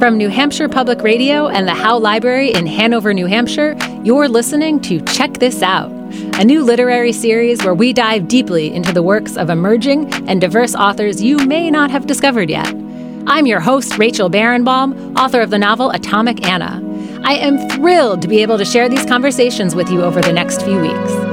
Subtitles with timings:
[0.00, 4.80] From New Hampshire Public Radio and the Howe Library in Hanover, New Hampshire, you're listening
[4.80, 5.90] to Check This Out,
[6.40, 10.74] a new literary series where we dive deeply into the works of emerging and diverse
[10.74, 12.66] authors you may not have discovered yet.
[13.26, 16.82] I'm your host, Rachel Barenbaum, author of the novel Atomic Anna.
[17.22, 20.62] I am thrilled to be able to share these conversations with you over the next
[20.62, 21.29] few weeks.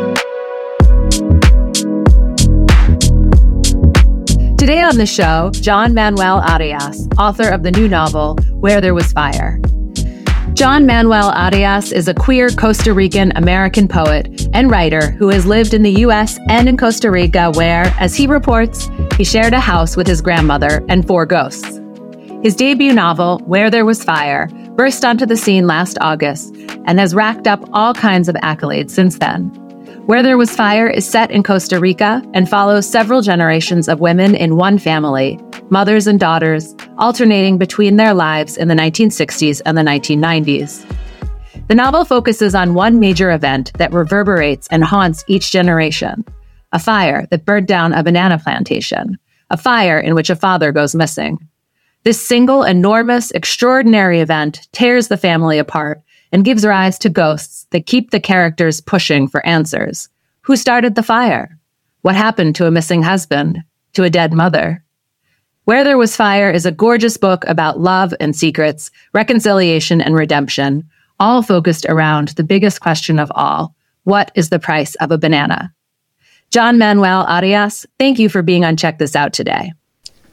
[4.67, 9.13] Today on the show, John Manuel Arias, author of the new novel, Where There Was
[9.13, 9.61] Fire.
[10.55, 15.73] John Manuel Arias is a queer Costa Rican American poet and writer who has lived
[15.73, 19.95] in the US and in Costa Rica, where, as he reports, he shared a house
[19.95, 21.79] with his grandmother and four ghosts.
[22.43, 26.53] His debut novel, Where There Was Fire, burst onto the scene last August
[26.85, 29.49] and has racked up all kinds of accolades since then.
[30.07, 34.35] Where There Was Fire is set in Costa Rica and follows several generations of women
[34.35, 35.37] in one family,
[35.69, 40.89] mothers and daughters, alternating between their lives in the 1960s and the 1990s.
[41.67, 46.23] The novel focuses on one major event that reverberates and haunts each generation
[46.71, 49.17] a fire that burned down a banana plantation,
[49.49, 51.37] a fire in which a father goes missing.
[52.05, 57.85] This single, enormous, extraordinary event tears the family apart and gives rise to ghosts that
[57.85, 60.09] keep the characters pushing for answers.
[60.41, 61.57] Who started the fire?
[62.01, 63.63] What happened to a missing husband?
[63.93, 64.83] To a dead mother?
[65.65, 70.89] Where There Was Fire is a gorgeous book about love and secrets, reconciliation and redemption,
[71.19, 75.73] all focused around the biggest question of all what is the price of a banana?
[76.49, 79.73] John Manuel Arias, thank you for being on Check This Out today.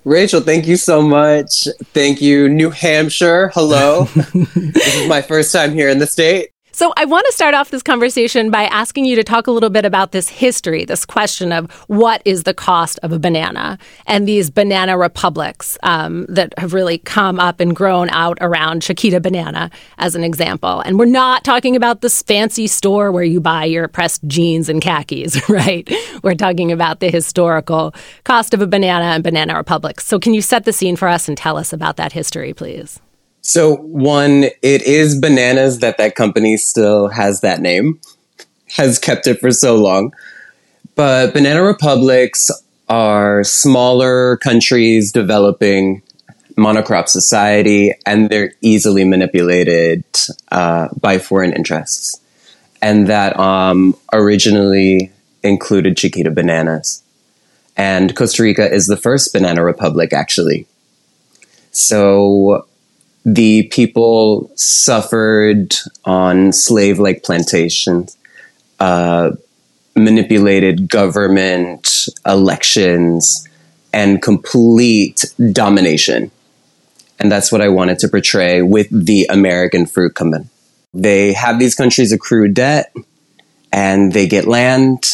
[0.04, 1.66] Rachel, thank you so much.
[1.94, 3.50] Thank you, New Hampshire.
[3.54, 4.04] Hello.
[4.14, 6.53] this is my first time here in the state.
[6.74, 9.70] So, I want to start off this conversation by asking you to talk a little
[9.70, 14.26] bit about this history, this question of what is the cost of a banana, and
[14.26, 19.70] these banana republics um, that have really come up and grown out around Chiquita Banana,
[19.98, 20.80] as an example.
[20.80, 24.82] And we're not talking about this fancy store where you buy your pressed jeans and
[24.82, 25.88] khakis, right?
[26.24, 27.94] We're talking about the historical
[28.24, 30.04] cost of a banana and banana republics.
[30.08, 32.98] So, can you set the scene for us and tell us about that history, please?
[33.46, 38.00] So one, it is bananas that that company still has that name,
[38.70, 40.14] has kept it for so long.
[40.94, 42.50] But banana republics
[42.88, 46.00] are smaller countries developing
[46.56, 50.04] monocrop society, and they're easily manipulated
[50.50, 52.18] uh, by foreign interests.
[52.80, 55.12] And that um, originally
[55.42, 57.02] included Chiquita bananas.
[57.76, 60.66] And Costa Rica is the first banana republic, actually.
[61.72, 62.66] So
[63.24, 65.74] the people suffered
[66.04, 68.16] on slave like plantations,
[68.80, 69.30] uh,
[69.96, 73.48] manipulated government elections,
[73.92, 76.30] and complete domination.
[77.18, 80.46] And that's what I wanted to portray with the American fruit company.
[80.92, 82.94] They have these countries accrue debt
[83.72, 85.04] and they get land,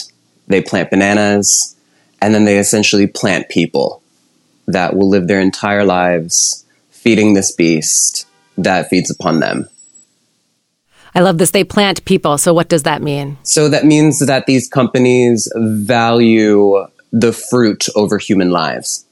[0.48, 1.77] they plant bananas,
[2.21, 4.03] and then they essentially plant people
[4.66, 6.65] that will live their entire lives
[7.03, 9.69] feeding this beast that feeds upon them.
[11.15, 11.50] I love this.
[11.50, 12.38] They plant people.
[12.38, 13.37] So, what does that mean?
[13.43, 19.05] So, that means that these companies value the fruit over human lives.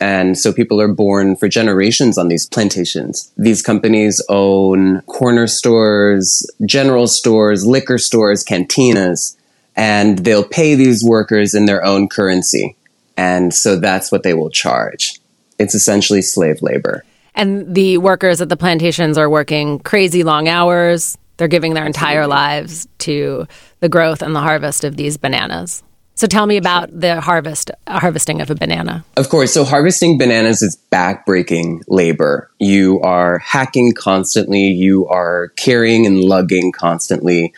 [0.00, 3.30] And so people are born for generations on these plantations.
[3.36, 9.36] These companies own corner stores, general stores, liquor stores, cantinas,
[9.76, 12.76] and they'll pay these workers in their own currency.
[13.16, 15.20] And so that's what they will charge.
[15.58, 17.04] It's essentially slave labor.
[17.34, 21.16] And the workers at the plantations are working crazy long hours.
[21.36, 23.46] They're giving their entire lives to
[23.80, 25.82] the growth and the harvest of these bananas.
[26.20, 29.06] So tell me about the harvest harvesting of a banana.
[29.16, 32.50] Of course, so harvesting bananas is backbreaking labor.
[32.58, 37.54] You are hacking constantly, you are carrying and lugging constantly,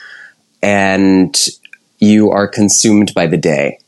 [0.63, 1.37] and
[1.99, 3.81] you are consumed by the day.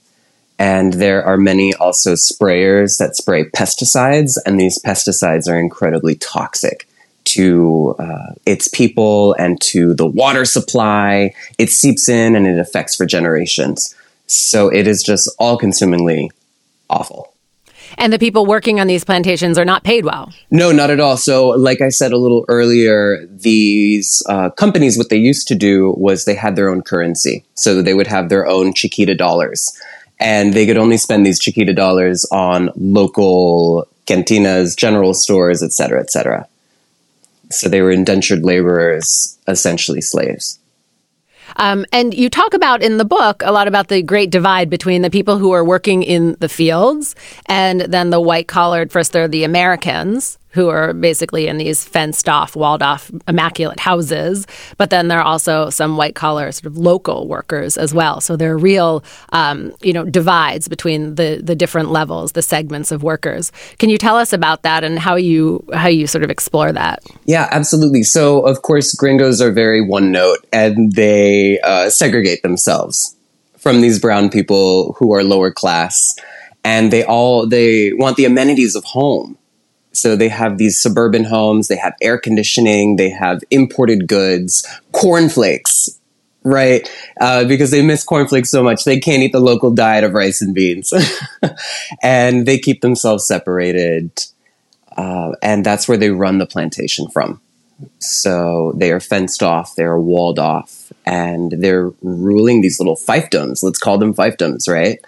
[0.58, 6.88] And there are many also sprayers that spray pesticides, and these pesticides are incredibly toxic
[7.24, 11.34] to uh, its people and to the water supply.
[11.58, 13.94] It seeps in and it affects for generations.
[14.26, 16.30] So it is just all consumingly
[16.88, 17.32] awful.
[17.96, 20.32] And the people working on these plantations are not paid well.
[20.50, 21.16] No, not at all.
[21.16, 25.94] So, like I said a little earlier, these uh, companies, what they used to do
[25.96, 27.44] was they had their own currency.
[27.54, 29.80] So they would have their own Chiquita dollars
[30.20, 36.49] and they could only spend these Chiquita dollars on local cantinas, general stores, etc., etc.
[37.50, 40.58] So they were indentured laborers, essentially slaves.
[41.56, 45.02] Um, and you talk about in the book a lot about the great divide between
[45.02, 47.14] the people who are working in the fields
[47.46, 52.28] and then the white collared, first they're the Americans who are basically in these fenced
[52.28, 54.46] off, walled off, immaculate houses.
[54.78, 58.20] But then there are also some white collar, sort of local workers as well.
[58.20, 62.92] So there are real, um, you know, divides between the the different levels, the segments
[62.92, 63.50] of workers.
[63.78, 67.02] Can you tell us about that and how you how you sort of explore that?
[67.24, 68.04] Yeah, absolutely.
[68.04, 73.16] So of course, gringos are very one note, and they uh, segregate themselves
[73.58, 76.14] from these brown people who are lower class,
[76.62, 79.36] and they all they want the amenities of home
[79.94, 85.88] so they have these suburban homes, they have air conditioning, they have imported goods, cornflakes,
[86.43, 86.88] right?
[87.20, 90.43] Uh, because they miss cornflakes so much, they can't eat the local diet of rice
[90.43, 90.93] and beans.
[92.02, 94.11] and they keep themselves separated.
[94.96, 97.41] Uh, and that's where they run the plantation from.
[97.99, 103.62] So they are fenced off, they are walled off, and they're ruling these little fiefdoms.
[103.62, 105.05] Let's call them fiefdoms, right?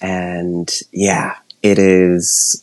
[0.00, 2.62] And yeah, it is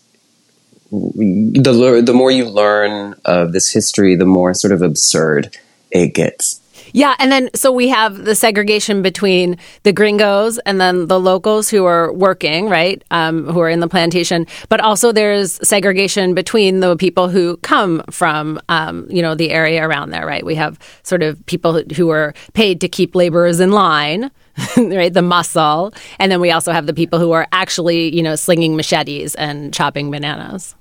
[0.93, 5.57] the the more you learn of this history, the more sort of absurd
[5.91, 6.59] it gets.
[6.95, 11.67] Yeah, and then so we have the segregation between the gringos and then the locals
[11.67, 14.45] who are working, right, um, who are in the plantation.
[14.69, 19.83] But also there's segregation between the people who come from, um, you know, the area
[19.83, 20.45] around there, right?
[20.45, 24.29] We have sort of people who are paid to keep laborers in line.
[24.77, 28.35] right, the muscle, and then we also have the people who are actually, you know,
[28.35, 30.75] slinging machetes and chopping bananas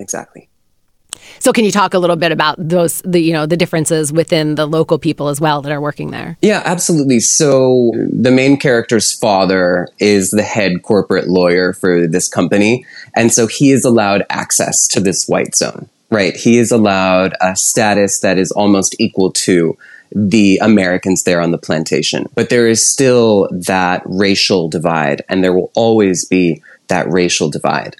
[0.00, 0.48] exactly.
[1.38, 4.56] So can you talk a little bit about those the you know the differences within
[4.56, 6.36] the local people as well that are working there?
[6.42, 7.20] Yeah, absolutely.
[7.20, 13.46] So the main character's father is the head corporate lawyer for this company and so
[13.46, 15.88] he is allowed access to this white zone.
[16.10, 16.34] Right?
[16.34, 19.78] He is allowed a status that is almost equal to
[20.12, 22.26] the Americans there on the plantation.
[22.34, 27.94] But there is still that racial divide and there will always be that racial divide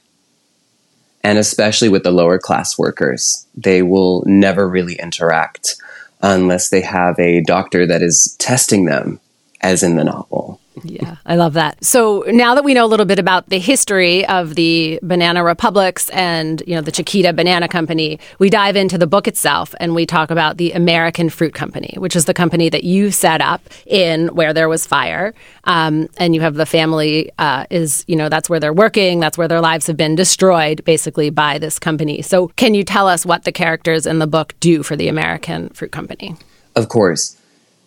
[1.22, 5.76] and especially with the lower class workers, they will never really interact
[6.22, 9.20] unless they have a doctor that is testing them,
[9.60, 10.60] as in the novel.
[10.84, 11.84] Yeah, I love that.
[11.84, 16.08] So now that we know a little bit about the history of the banana republics
[16.10, 20.06] and you know the Chiquita Banana Company, we dive into the book itself and we
[20.06, 24.28] talk about the American Fruit Company, which is the company that you set up in
[24.28, 25.34] where there was fire,
[25.64, 29.38] um, and you have the family uh, is you know that's where they're working, that's
[29.38, 32.22] where their lives have been destroyed basically by this company.
[32.22, 35.68] So can you tell us what the characters in the book do for the American
[35.70, 36.36] Fruit Company?
[36.76, 37.39] Of course.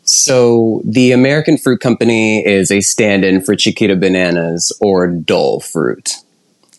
[0.03, 6.15] So the American Fruit Company is a stand-in for Chiquita bananas or Dole fruit.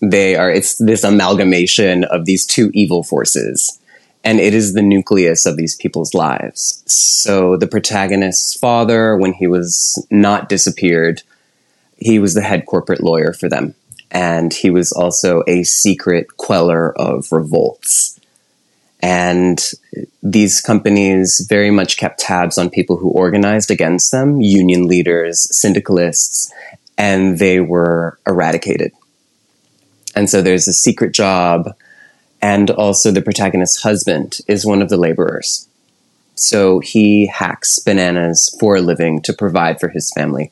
[0.03, 3.81] They are it's this amalgamation of these two evil forces
[4.23, 6.83] and it is the nucleus of these people's lives.
[6.87, 11.23] So the protagonist's father when he was not disappeared,
[11.97, 13.75] he was the head corporate lawyer for them
[14.11, 18.21] and he was also a secret queller of revolts.
[19.01, 19.63] And
[20.23, 26.51] these companies very much kept tabs on people who organized against them, union leaders, syndicalists,
[26.97, 28.93] and they were eradicated.
[30.17, 31.75] And so there's a secret job,
[32.41, 35.69] and also the protagonist's husband is one of the laborers.
[36.35, 40.51] So he hacks bananas for a living to provide for his family.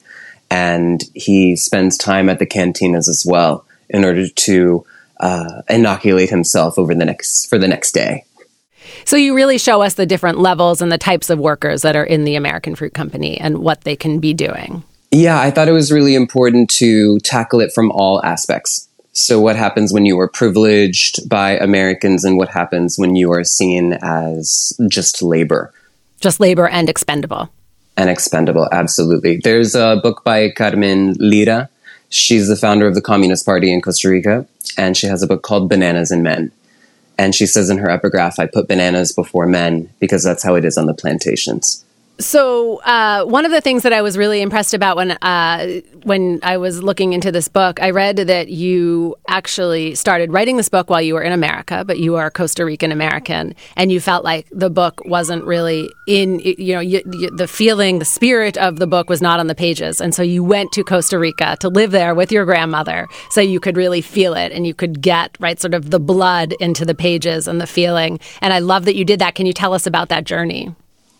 [0.50, 4.86] And he spends time at the cantinas as well in order to
[5.20, 8.24] uh, inoculate himself over the next for the next day.
[9.04, 12.04] So you really show us the different levels and the types of workers that are
[12.04, 14.84] in the American Fruit Company and what they can be doing.
[15.10, 18.88] Yeah, I thought it was really important to tackle it from all aspects.
[19.12, 23.44] So, what happens when you are privileged by Americans, and what happens when you are
[23.44, 25.70] seen as just labor?
[26.20, 27.50] Just labor and expendable.
[27.98, 29.36] And expendable, absolutely.
[29.36, 31.68] There's a book by Carmen Lyra.
[32.08, 34.46] She's the founder of the Communist Party in Costa Rica,
[34.78, 36.50] and she has a book called Bananas and Men.
[37.18, 40.64] And she says in her epigraph, I put bananas before men because that's how it
[40.64, 41.84] is on the plantations.
[42.22, 46.38] So uh, one of the things that I was really impressed about when uh, when
[46.44, 50.88] I was looking into this book, I read that you actually started writing this book
[50.88, 54.46] while you were in America, but you are Costa Rican American, and you felt like
[54.52, 58.86] the book wasn't really in you know you, you, the feeling, the spirit of the
[58.86, 61.90] book was not on the pages, and so you went to Costa Rica to live
[61.90, 65.60] there with your grandmother, so you could really feel it and you could get right
[65.60, 68.20] sort of the blood into the pages and the feeling.
[68.40, 69.34] And I love that you did that.
[69.34, 70.72] Can you tell us about that journey?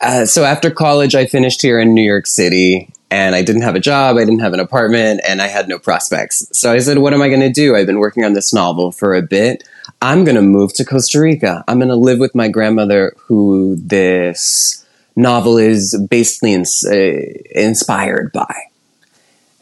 [0.02, 3.76] Uh, so after college, I finished here in New York City and I didn't have
[3.76, 6.48] a job, I didn't have an apartment, and I had no prospects.
[6.52, 7.76] So I said, What am I going to do?
[7.76, 9.62] I've been working on this novel for a bit.
[10.00, 11.62] I'm going to move to Costa Rica.
[11.68, 17.22] I'm going to live with my grandmother, who this novel is basically ins- uh,
[17.54, 18.54] inspired by.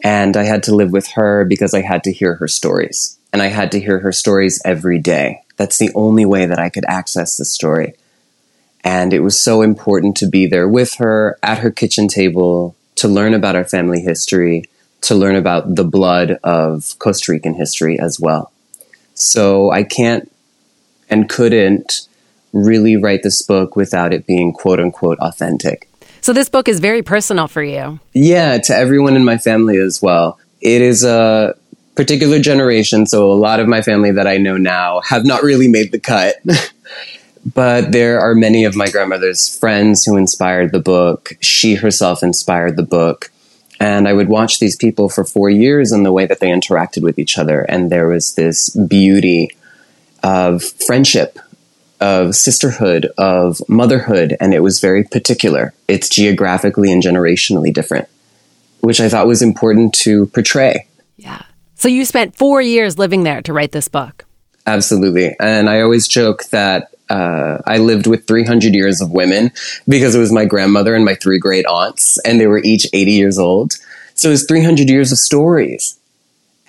[0.02, 3.18] And I had to live with her because I had to hear her stories.
[3.32, 6.68] And I had to hear her stories every day That's the only way that I
[6.70, 7.94] could access the story.
[8.82, 13.08] And it was so important to be there with her at her kitchen table to
[13.08, 14.64] learn about our family history,
[15.02, 18.52] to learn about the blood of Costa Rican history as well.
[19.14, 20.30] So I can't
[21.10, 22.06] and couldn't
[22.52, 25.88] really write this book without it being quote unquote authentic.
[26.20, 28.00] So this book is very personal for you.
[28.12, 30.38] Yeah, to everyone in my family as well.
[30.60, 31.56] It is a
[31.94, 35.68] particular generation, so a lot of my family that I know now have not really
[35.68, 36.37] made the cut.
[37.44, 41.32] but there are many of my grandmother's friends who inspired the book.
[41.40, 43.30] She herself inspired the book.
[43.78, 47.02] And I would watch these people for four years and the way that they interacted
[47.02, 47.62] with each other.
[47.62, 49.56] And there was this beauty
[50.23, 51.38] of friendship,
[51.99, 54.37] of sisterhood, of motherhood.
[54.38, 55.73] And it was very particular.
[55.88, 58.09] It's geographically and generationally different,
[58.80, 60.87] which I thought was important to portray.
[61.16, 61.42] Yeah.
[61.75, 64.26] So you spent four years living there to write this book.
[64.66, 65.35] Absolutely.
[65.40, 69.52] And I always joke that uh, I lived with 300 years of women
[69.87, 73.11] because it was my grandmother and my three great aunts, and they were each 80
[73.11, 73.75] years old.
[74.14, 75.99] So it was 300 years of stories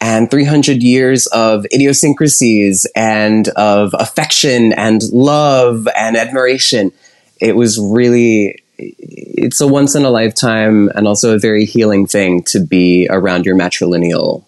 [0.01, 6.91] and 300 years of idiosyncrasies and of affection and love and admiration.
[7.39, 12.43] It was really, it's a once in a lifetime and also a very healing thing
[12.45, 14.43] to be around your matrilineal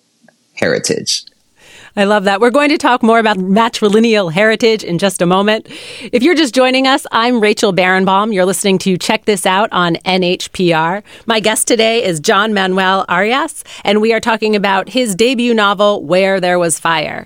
[0.56, 1.24] heritage.
[1.96, 2.42] I love that.
[2.42, 5.68] We're going to talk more about matrilineal heritage in just a moment.
[6.12, 8.34] If you're just joining us, I'm Rachel Barenbaum.
[8.34, 11.04] You're listening to Check This Out on NHPR.
[11.28, 16.04] My guest today is John Manuel Arias, and we are talking about his debut novel,
[16.04, 17.26] Where There Was Fire.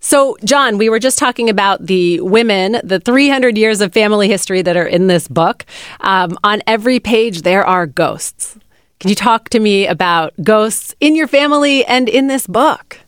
[0.00, 4.60] So, John, we were just talking about the women, the 300 years of family history
[4.62, 5.64] that are in this book.
[6.00, 8.58] Um, on every page, there are ghosts.
[8.98, 12.98] Can you talk to me about ghosts in your family and in this book?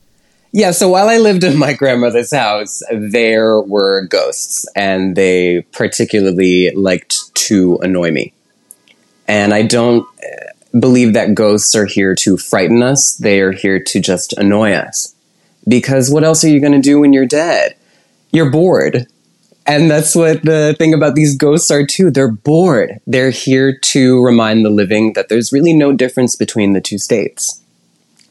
[0.56, 6.70] Yeah, so while I lived in my grandmother's house, there were ghosts, and they particularly
[6.70, 8.32] liked to annoy me.
[9.28, 13.78] And I don't uh, believe that ghosts are here to frighten us, they are here
[13.80, 15.14] to just annoy us.
[15.68, 17.76] Because what else are you going to do when you're dead?
[18.32, 19.08] You're bored.
[19.66, 22.10] And that's what the thing about these ghosts are too.
[22.10, 22.98] They're bored.
[23.06, 27.60] They're here to remind the living that there's really no difference between the two states.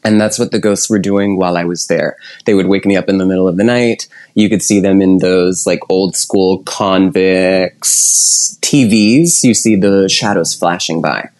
[0.06, 2.16] And that's what the ghosts were doing while I was there.
[2.44, 4.06] They would wake me up in the middle of the night.
[4.34, 9.42] You could see them in those like old school convicts TVs.
[9.42, 11.30] You see the shadows flashing by.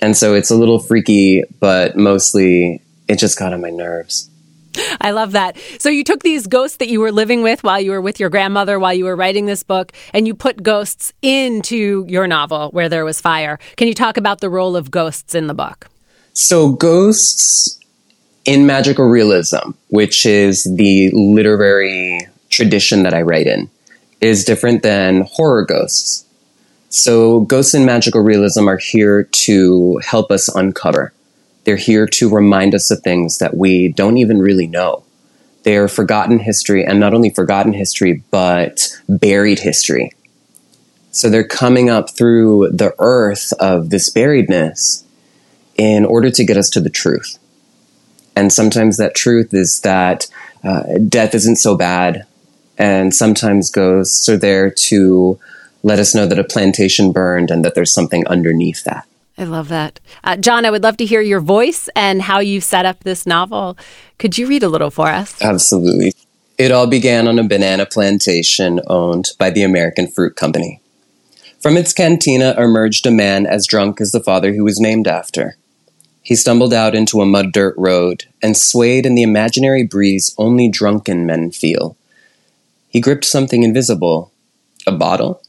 [0.00, 4.30] And so it's a little freaky, but mostly it just got on my nerves.
[4.98, 5.58] I love that.
[5.78, 8.30] So you took these ghosts that you were living with while you were with your
[8.30, 12.88] grandmother while you were writing this book and you put ghosts into your novel where
[12.88, 13.58] there was fire.
[13.76, 15.90] Can you talk about the role of ghosts in the book?
[16.36, 17.78] So, ghosts
[18.44, 23.70] in magical realism, which is the literary tradition that I write in,
[24.20, 26.24] is different than horror ghosts.
[26.88, 31.12] So, ghosts in magical realism are here to help us uncover.
[31.62, 35.04] They're here to remind us of things that we don't even really know.
[35.62, 40.10] They are forgotten history, and not only forgotten history, but buried history.
[41.12, 45.03] So they're coming up through the earth of this buriedness
[45.76, 47.38] in order to get us to the truth.
[48.36, 50.26] And sometimes that truth is that
[50.62, 52.26] uh, death isn't so bad.
[52.76, 55.38] And sometimes ghosts are there to
[55.82, 59.06] let us know that a plantation burned and that there's something underneath that.
[59.36, 60.00] I love that.
[60.22, 63.26] Uh, John, I would love to hear your voice and how you set up this
[63.26, 63.76] novel.
[64.18, 65.40] Could you read a little for us?
[65.42, 66.12] Absolutely.
[66.56, 70.80] It all began on a banana plantation owned by the American Fruit Company.
[71.60, 75.56] From its cantina emerged a man as drunk as the father he was named after.
[76.24, 80.70] He stumbled out into a mud dirt road and swayed in the imaginary breeze only
[80.70, 81.98] drunken men feel.
[82.88, 84.32] He gripped something invisible
[84.86, 85.42] a bottle?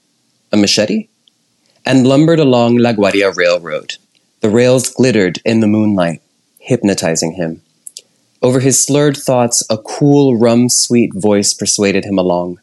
[0.52, 1.08] A machete?
[1.86, 3.96] And lumbered along La Guaria Railroad.
[4.42, 6.22] The rails glittered in the moonlight,
[6.60, 7.62] hypnotizing him.
[8.42, 12.60] Over his slurred thoughts, a cool, rum sweet voice persuaded him along.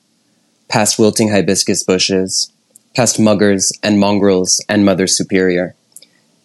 [0.69, 2.50] Past wilting hibiscus bushes,
[2.95, 5.75] past muggers and mongrels and Mother Superior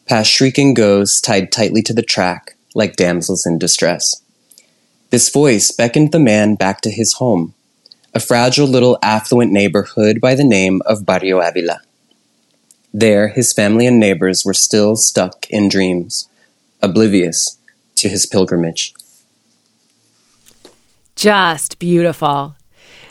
[0.07, 4.21] past shrieking ghosts tied tightly to the track, like damsels in distress.
[5.09, 7.53] This voice beckoned the man back to his home,
[8.13, 11.81] a fragile little affluent neighborhood by the name of Barrio Avila.
[12.93, 16.29] There, his family and neighbors were still stuck in dreams,
[16.81, 17.57] oblivious
[17.95, 18.93] to his pilgrimage.
[21.15, 22.55] Just beautiful.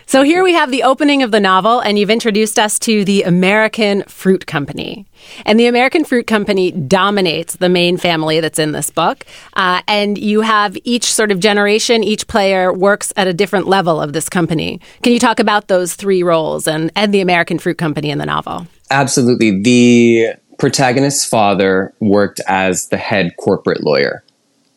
[0.07, 3.25] So here we have the opening of the novel, and you've introduced us to the
[3.25, 5.06] American Fruit Company.
[5.45, 9.25] And the American Fruit Company dominates the main family that's in this book.
[9.55, 14.01] Uh, and you have each sort of generation, each player works at a different level
[14.01, 14.81] of this company.
[15.03, 18.27] Can you talk about those three roles and, and the American Fruit Company in the
[18.27, 18.67] novel?
[18.91, 19.63] Absolutely.
[19.63, 24.23] The protagonist's father worked as the head corporate lawyer,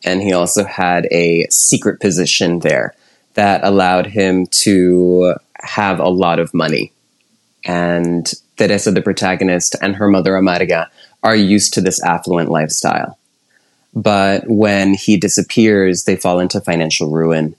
[0.04, 2.94] and he also had a secret position there
[3.34, 6.92] that allowed him to have a lot of money.
[7.64, 10.88] And Teresa, the protagonist, and her mother, Amarga,
[11.22, 13.18] are used to this affluent lifestyle.
[13.94, 17.56] But when he disappears, they fall into financial ruin.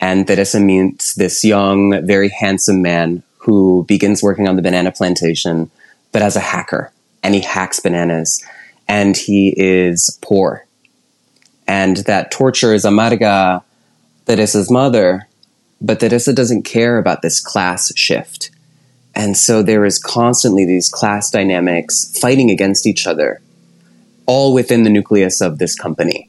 [0.00, 5.70] And Teresa meets this young, very handsome man who begins working on the banana plantation,
[6.10, 6.92] but as a hacker.
[7.22, 8.44] And he hacks bananas.
[8.88, 10.66] And he is poor.
[11.68, 13.62] And that tortures Amarga
[14.26, 15.28] Teresa's mother,
[15.80, 18.50] but Teresa doesn't care about this class shift.
[19.16, 23.40] And so there is constantly these class dynamics fighting against each other,
[24.26, 26.28] all within the nucleus of this company.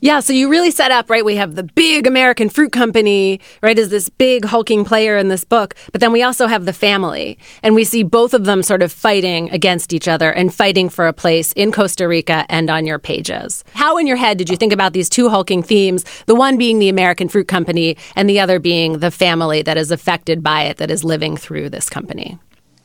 [0.00, 1.24] Yeah, so you really set up, right?
[1.24, 5.44] We have the big American fruit company, right, as this big hulking player in this
[5.44, 7.38] book, but then we also have the family.
[7.62, 11.06] And we see both of them sort of fighting against each other and fighting for
[11.06, 13.64] a place in Costa Rica and on your pages.
[13.74, 16.78] How in your head did you think about these two hulking themes, the one being
[16.78, 20.76] the American fruit company and the other being the family that is affected by it,
[20.76, 22.38] that is living through this company?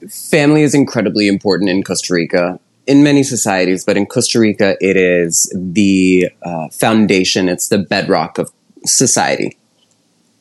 [0.10, 4.98] Family is incredibly important in Costa Rica in many societies, but in Costa Rica, it
[4.98, 8.52] is the uh, foundation, it's the bedrock of
[8.86, 9.58] society.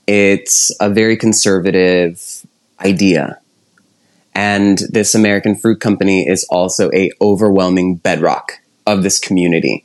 [0.06, 2.44] It's a very conservative
[2.84, 3.38] idea.
[4.34, 9.84] And this American Fruit Company is also a overwhelming bedrock of this community.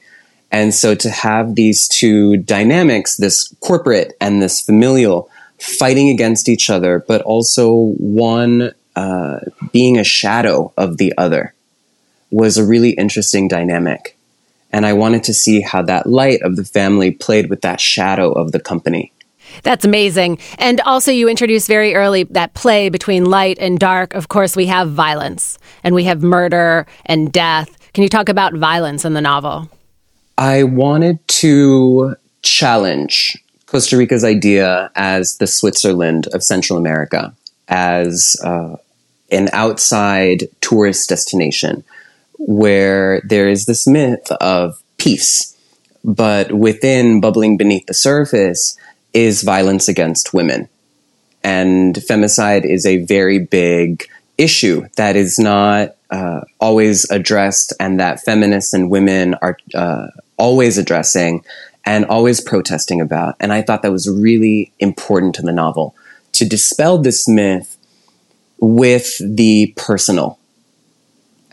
[0.52, 6.70] And so to have these two dynamics, this corporate and this familial, fighting against each
[6.70, 9.40] other, but also one uh,
[9.74, 11.54] being a shadow of the other
[12.36, 14.18] was a really interesting dynamic.
[14.74, 18.34] And I wanted to see how that light of the family played with that shadow
[18.34, 19.14] of the company.
[19.64, 20.40] That's amazing.
[20.58, 24.14] And also, you introduced very early that play between light and dark.
[24.14, 27.70] Of course, we have violence and we have murder and death.
[27.94, 29.70] Can you talk about violence in the novel?
[30.38, 37.34] I wanted to challenge Costa Rica's idea as the Switzerland of Central America,
[37.70, 38.76] as uh,
[39.32, 41.86] an outside tourist destination
[42.38, 45.58] where there is this myth of peace,
[46.04, 48.78] but within, bubbling beneath the surface,
[49.14, 50.68] is violence against women.
[51.44, 58.22] And femicide is a very big issue that is not uh, always addressed, and that
[58.22, 61.44] feminists and women are uh, always addressing
[61.86, 63.36] and always protesting about.
[63.40, 65.96] And I thought that was really important to the novel
[66.34, 67.78] to dispel this myth
[68.60, 70.40] with the personal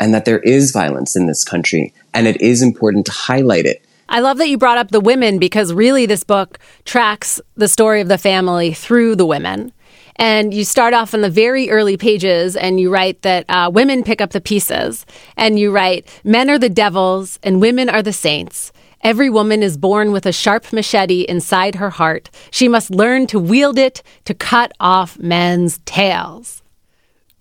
[0.02, 3.84] and that there is violence in this country, and it is important to highlight it.
[4.08, 8.00] I love that you brought up the women because really this book tracks the story
[8.00, 9.72] of the family through the women.
[10.16, 14.02] And you start off in the very early pages and you write that uh, women
[14.02, 15.06] pick up the pieces.
[15.36, 18.72] And you write, men are the devils and women are the saints.
[19.02, 22.28] Every woman is born with a sharp machete inside her heart.
[22.50, 26.61] She must learn to wield it to cut off men's tails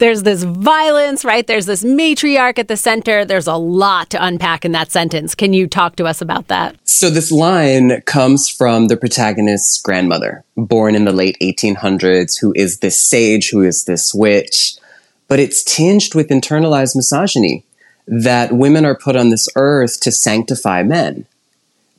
[0.02, 1.46] there's this violence, right?
[1.46, 3.24] There's this matriarch at the center.
[3.24, 5.36] There's a lot to unpack in that sentence.
[5.36, 6.76] Can you talk to us about that?
[6.84, 12.80] So, this line comes from the protagonist's grandmother, born in the late 1800s, who is
[12.80, 14.76] this sage, who is this witch,
[15.28, 17.64] but it's tinged with internalized misogyny
[18.08, 21.28] that women are put on this earth to sanctify men.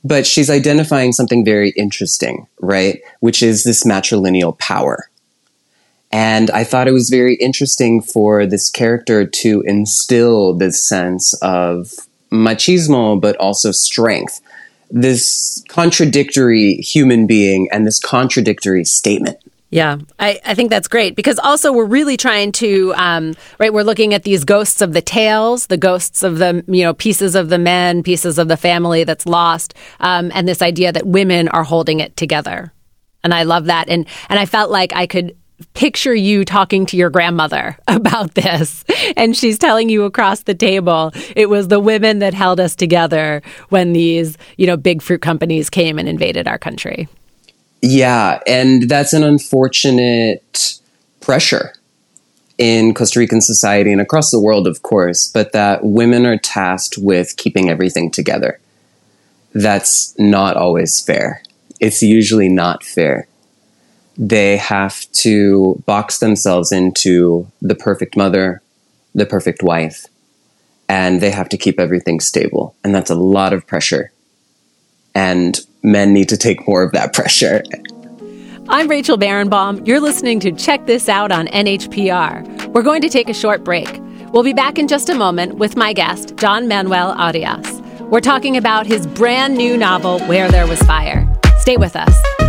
[0.03, 2.99] But she's identifying something very interesting, right?
[3.21, 5.07] Which is this matrilineal power
[6.13, 11.91] and I thought it was very interesting for this character to instill this sense of
[12.31, 14.39] machismo, but also strength.
[14.91, 19.39] This contradictory human being and this contradictory statement.
[19.71, 23.81] Yeah, I, I think that's great because also we're really trying to, um, right, we're
[23.81, 27.49] looking at these ghosts of the tales, the ghosts of the, you know, pieces of
[27.49, 31.63] the men, pieces of the family that's lost, um, and this idea that women are
[31.63, 32.71] holding it together.
[33.23, 33.89] And I love that.
[33.89, 35.35] And, and I felt like I could
[35.73, 38.83] picture you talking to your grandmother about this.
[39.15, 43.41] And she's telling you across the table it was the women that held us together
[43.69, 47.07] when these you know big fruit companies came and invaded our country.
[47.81, 50.79] Yeah and that's an unfortunate
[51.19, 51.73] pressure
[52.57, 56.97] in Costa Rican society and across the world of course but that women are tasked
[56.97, 58.59] with keeping everything together.
[59.53, 61.43] That's not always fair.
[61.79, 63.27] It's usually not fair
[64.17, 68.61] they have to box themselves into the perfect mother,
[69.15, 70.05] the perfect wife,
[70.87, 72.75] and they have to keep everything stable.
[72.83, 74.11] And that's a lot of pressure.
[75.15, 77.63] And men need to take more of that pressure.
[78.69, 79.85] I'm Rachel Barenbaum.
[79.85, 82.67] You're listening to Check This Out on NHPR.
[82.73, 83.99] We're going to take a short break.
[84.31, 87.81] We'll be back in just a moment with my guest, John Manuel Arias.
[88.01, 91.27] We're talking about his brand new novel, Where There Was Fire.
[91.59, 92.42] Stay with us.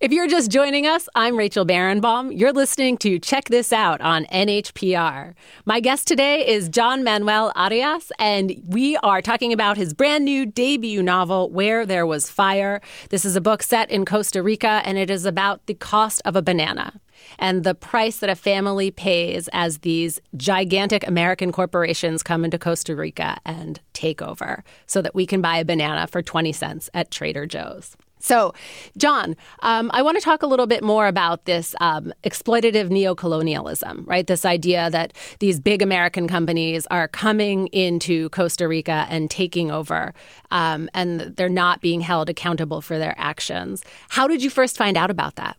[0.00, 2.30] If you're just joining us, I'm Rachel Barenbaum.
[2.38, 5.34] You're listening to Check This Out on NHPR.
[5.64, 10.46] My guest today is John Manuel Arias, and we are talking about his brand new
[10.46, 12.80] debut novel, Where There Was Fire.
[13.10, 16.36] This is a book set in Costa Rica, and it is about the cost of
[16.36, 17.00] a banana
[17.36, 22.94] and the price that a family pays as these gigantic American corporations come into Costa
[22.94, 27.10] Rica and take over so that we can buy a banana for 20 cents at
[27.10, 27.96] Trader Joe's.
[28.18, 28.52] So,
[28.96, 34.06] John, um, I want to talk a little bit more about this um, exploitative neocolonialism,
[34.06, 34.26] right?
[34.26, 40.14] This idea that these big American companies are coming into Costa Rica and taking over,
[40.50, 43.84] um, and they're not being held accountable for their actions.
[44.08, 45.56] How did you first find out about that?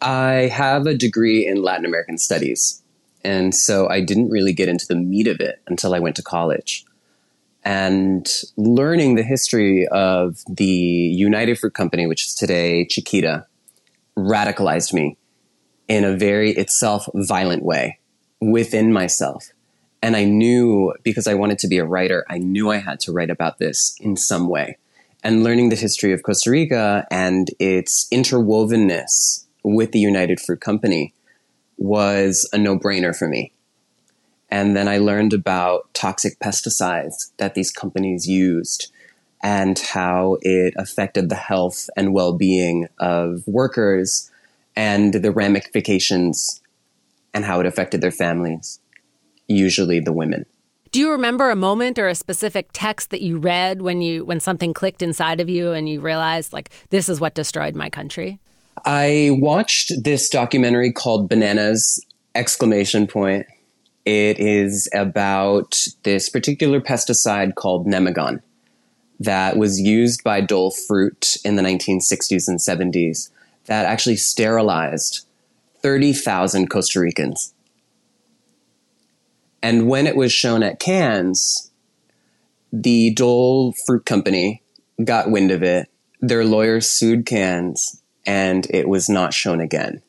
[0.00, 2.82] I have a degree in Latin American studies.
[3.24, 6.22] And so I didn't really get into the meat of it until I went to
[6.22, 6.84] college
[7.68, 8.26] and
[8.56, 13.46] learning the history of the United Fruit Company, which is today Chiquita,
[14.16, 15.18] radicalized me
[15.86, 17.98] in a very itself violent way
[18.40, 19.50] within myself.
[20.00, 23.12] And I knew because I wanted to be a writer, I knew I had to
[23.12, 24.78] write about this in some way.
[25.22, 31.12] And learning the history of Costa Rica and its interwovenness with the United Fruit Company
[31.76, 33.52] was a no brainer for me.
[34.50, 38.90] And then I learned about toxic pesticides that these companies used
[39.42, 44.30] and how it affected the health and well being of workers
[44.74, 46.60] and the ramifications
[47.34, 48.80] and how it affected their families,
[49.46, 50.46] usually the women.
[50.90, 54.40] Do you remember a moment or a specific text that you read when you when
[54.40, 58.40] something clicked inside of you and you realized like this is what destroyed my country?
[58.86, 62.00] I watched this documentary called Bananas
[62.34, 63.46] exclamation point
[64.08, 68.40] it is about this particular pesticide called Nemagon
[69.20, 73.28] that was used by Dole Fruit in the 1960s and 70s
[73.66, 75.26] that actually sterilized
[75.82, 77.52] 30,000 Costa Ricans.
[79.62, 81.70] And when it was shown at Cannes,
[82.72, 84.62] the Dole Fruit Company
[85.04, 85.90] got wind of it.
[86.22, 90.00] Their lawyers sued Cannes, and it was not shown again.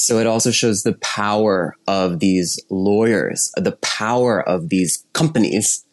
[0.00, 5.84] So it also shows the power of these lawyers, the power of these companies,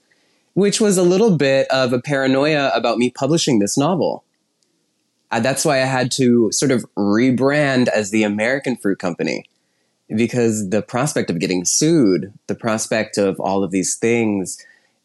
[0.54, 4.24] which was a little bit of a paranoia about me publishing this novel.
[5.30, 9.44] Uh, that's why I had to sort of rebrand as the American Fruit Company
[10.16, 14.58] because the prospect of getting sued, the prospect of all of these things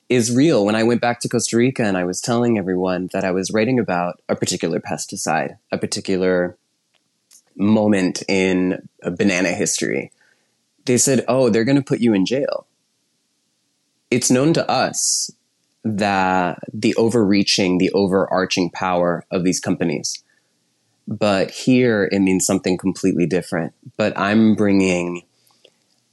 [0.09, 0.65] is real.
[0.65, 3.51] When I went back to Costa Rica and I was telling everyone that I was
[3.51, 6.57] writing about a particular pesticide, a particular
[7.57, 10.13] moment in banana history.
[10.85, 12.67] They said, oh, they're going to put you in jail.
[14.11, 15.31] It's known to us
[15.85, 20.23] that the overreaching, the overarching power of these companies.
[21.09, 23.75] But here it means something completely different.
[23.97, 25.23] But I'm bringing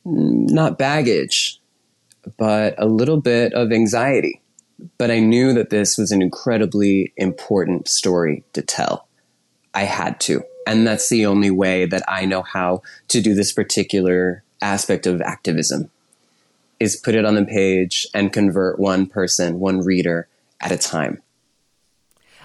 [0.06, 1.60] mm, not baggage,
[2.38, 4.42] but a little bit of anxiety.
[4.98, 9.08] But I knew that this was an incredibly important story to tell.
[9.74, 10.44] I had to.
[10.68, 15.22] And that's the only way that I know how to do this particular aspect of
[15.22, 15.90] activism
[16.80, 20.28] is put it on the page and convert one person, one reader
[20.62, 21.22] at a time.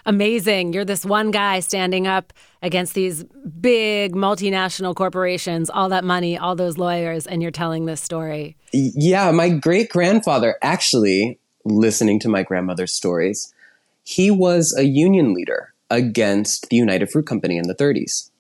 [0.07, 0.75] Amazing.
[0.75, 6.55] You're this one guy standing up against these big multinational corporations, all that money, all
[6.55, 8.57] those lawyers, and you're telling this story.
[8.73, 13.55] Yeah, my great grandfather, actually, listening to my grandmother's stories,
[14.03, 18.31] he was a union leader against the United Fruit Company in the 30s.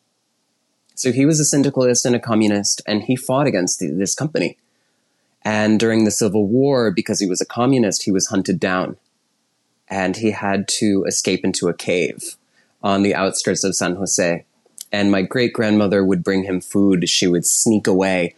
[0.96, 4.58] So he was a syndicalist and a communist, and he fought against the, this company.
[5.42, 8.96] And during the Civil War, because he was a communist, he was hunted down.
[9.88, 12.36] And he had to escape into a cave
[12.82, 14.44] on the outskirts of San Jose.
[14.90, 17.08] And my great grandmother would bring him food.
[17.08, 18.34] She would sneak away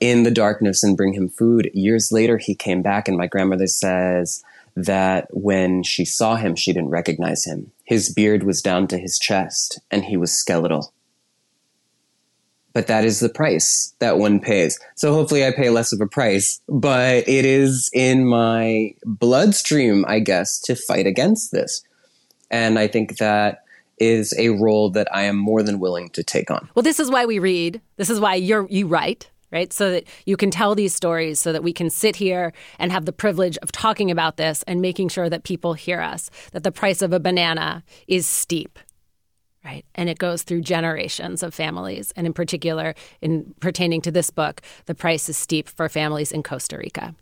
[0.00, 1.70] in the darkness and bring him food.
[1.74, 4.42] Years later, he came back, and my grandmother says
[4.74, 7.72] that when she saw him, she didn't recognize him.
[7.86, 10.92] His beard was down to his chest, and he was skeletal.
[12.72, 14.78] But that is the price that one pays.
[14.96, 20.18] So hopefully I pay less of a price, but it is in my bloodstream, I
[20.18, 21.82] guess, to fight against this.
[22.50, 23.62] And I think that
[23.98, 26.68] is a role that I am more than willing to take on.
[26.74, 27.80] Well, this is why we read.
[27.96, 29.72] This is why you're you write right?
[29.72, 33.04] So that you can tell these stories so that we can sit here and have
[33.04, 36.72] the privilege of talking about this and making sure that people hear us, that the
[36.72, 38.78] price of a banana is steep.
[39.64, 39.84] Right.
[39.96, 42.12] And it goes through generations of families.
[42.14, 46.44] And in particular, in pertaining to this book, the price is steep for families in
[46.44, 47.16] Costa Rica.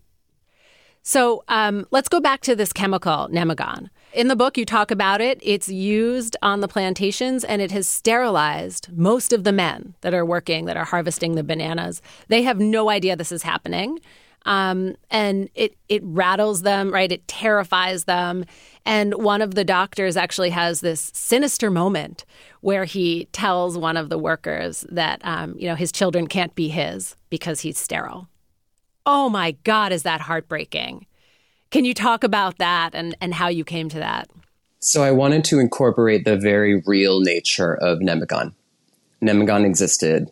[1.02, 3.88] So um, let's go back to this chemical, nemagon.
[4.14, 5.40] In the book, you talk about it.
[5.42, 10.24] It's used on the plantations and it has sterilized most of the men that are
[10.24, 12.00] working, that are harvesting the bananas.
[12.29, 13.98] They have no idea this is happening.
[14.46, 17.11] Um, and it it rattles them, right?
[17.11, 18.44] It terrifies them.
[18.87, 22.24] And one of the doctors actually has this sinister moment
[22.61, 26.68] where he tells one of the workers that um, you know his children can't be
[26.68, 28.29] his because he's sterile.
[29.07, 31.07] Oh my God, is that heartbreaking?
[31.74, 34.30] Can you talk about that and, and how you came to that?
[34.78, 38.52] So, I wanted to incorporate the very real nature of Nemagon.
[39.20, 40.30] Nemagon existed,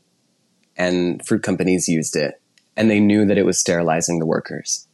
[0.76, 2.40] and fruit companies used it,
[2.76, 4.87] and they knew that it was sterilizing the workers.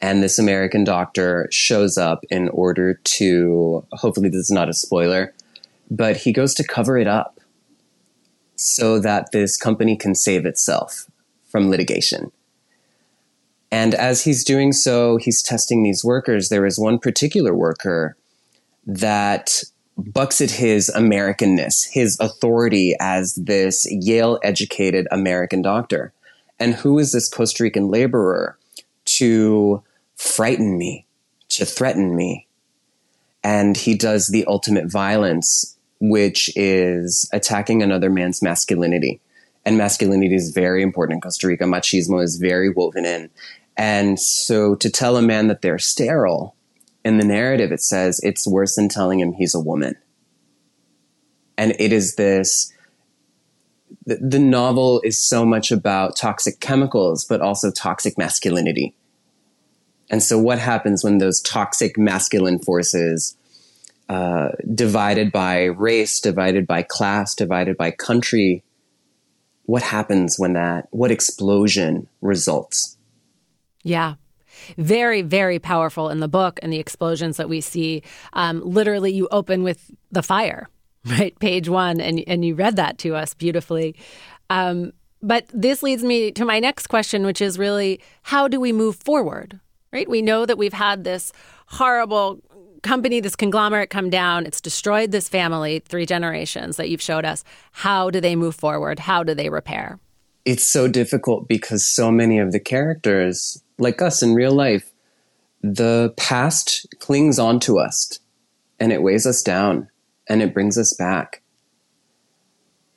[0.00, 5.34] And this American doctor shows up in order to, hopefully, this is not a spoiler,
[5.90, 7.38] but he goes to cover it up
[8.56, 11.04] so that this company can save itself
[11.44, 12.32] from litigation.
[13.74, 16.48] And as he's doing so, he's testing these workers.
[16.48, 18.16] There is one particular worker
[18.86, 19.64] that
[19.98, 26.12] bucks at his Americanness, his authority as this Yale educated American doctor.
[26.60, 28.56] And who is this Costa Rican laborer
[29.06, 29.82] to
[30.14, 31.04] frighten me,
[31.48, 32.46] to threaten me?
[33.42, 39.20] And he does the ultimate violence, which is attacking another man's masculinity.
[39.64, 41.64] And masculinity is very important in Costa Rica.
[41.64, 43.30] Machismo is very woven in.
[43.76, 46.54] And so to tell a man that they're sterile,
[47.04, 49.96] in the narrative, it says it's worse than telling him he's a woman.
[51.58, 52.72] And it is this
[54.06, 58.94] the, the novel is so much about toxic chemicals, but also toxic masculinity.
[60.10, 63.36] And so, what happens when those toxic masculine forces,
[64.08, 68.62] uh, divided by race, divided by class, divided by country,
[69.64, 72.98] what happens when that, what explosion results?
[73.84, 74.14] Yeah.
[74.76, 78.02] Very, very powerful in the book and the explosions that we see.
[78.32, 80.68] Um, literally, you open with the fire,
[81.04, 81.38] right?
[81.38, 83.94] Page one, and, and you read that to us beautifully.
[84.50, 84.92] Um,
[85.22, 88.96] but this leads me to my next question, which is really how do we move
[88.96, 89.60] forward?
[89.92, 90.08] Right?
[90.08, 91.32] We know that we've had this
[91.66, 92.40] horrible
[92.82, 94.46] company, this conglomerate come down.
[94.46, 97.42] It's destroyed this family, three generations that you've showed us.
[97.72, 98.98] How do they move forward?
[98.98, 99.98] How do they repair?
[100.44, 104.90] It's so difficult because so many of the characters like us in real life,
[105.62, 108.18] the past clings onto us
[108.78, 109.88] and it weighs us down
[110.28, 111.42] and it brings us back.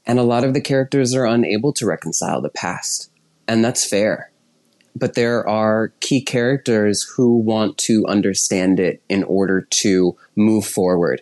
[0.06, 3.10] And a lot of the characters are unable to reconcile the past,
[3.48, 4.32] and that's fair.
[4.96, 11.22] But there are key characters who want to understand it in order to move forward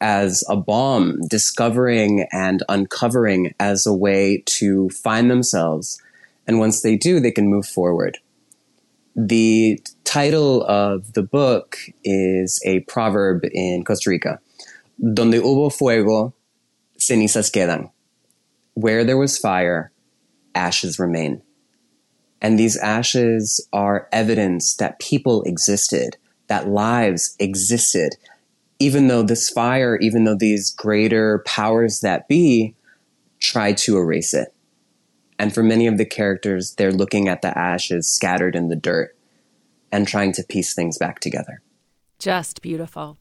[0.00, 6.02] as a bomb, discovering and uncovering as a way to find themselves.
[6.46, 8.18] And once they do, they can move forward.
[9.16, 14.40] The title of the book is a proverb in Costa Rica.
[15.00, 16.34] Donde hubo fuego,
[16.98, 17.90] cenizas quedan.
[18.74, 19.92] Where there was fire,
[20.54, 21.42] ashes remain.
[22.40, 26.16] And these ashes are evidence that people existed,
[26.48, 28.16] that lives existed,
[28.78, 32.74] even though this fire, even though these greater powers that be
[33.40, 34.53] tried to erase it.
[35.38, 39.16] And for many of the characters, they're looking at the ashes scattered in the dirt
[39.90, 41.60] and trying to piece things back together.
[42.18, 43.18] Just beautiful.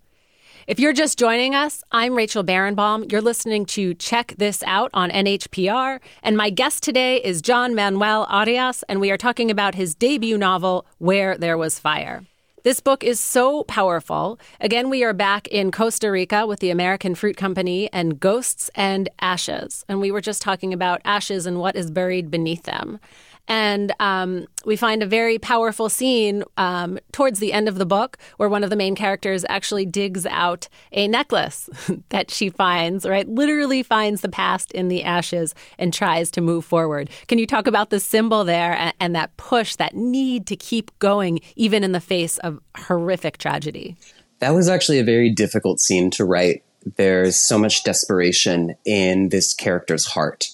[0.65, 3.12] If you're just joining us, I'm Rachel Barenbaum.
[3.12, 8.26] You're listening to Check This Out on NHPR, and my guest today is John Manuel
[8.30, 12.23] Arias, and we are talking about his debut novel, Where There Was Fire.
[12.63, 14.39] This book is so powerful.
[14.62, 19.10] Again, we are back in Costa Rica with the American Fruit Company and Ghosts and
[19.19, 19.84] Ashes.
[19.89, 23.02] And we were just talking about ashes and what is buried beneath them.
[23.47, 28.17] And um, we find a very powerful scene um, towards the end of the book
[28.38, 31.69] where one of the main characters actually digs out a necklace
[32.10, 33.27] that she finds, right?
[33.27, 37.10] Literally finds the past in the ashes and tries to move forward.
[37.27, 40.97] Can you talk about the symbol there and, and that push, that need to keep
[40.99, 43.97] going, even in the face of horrific tragedy?
[44.39, 46.63] That was actually a very difficult scene to write.
[46.97, 50.49] There's so much desperation in this character's heart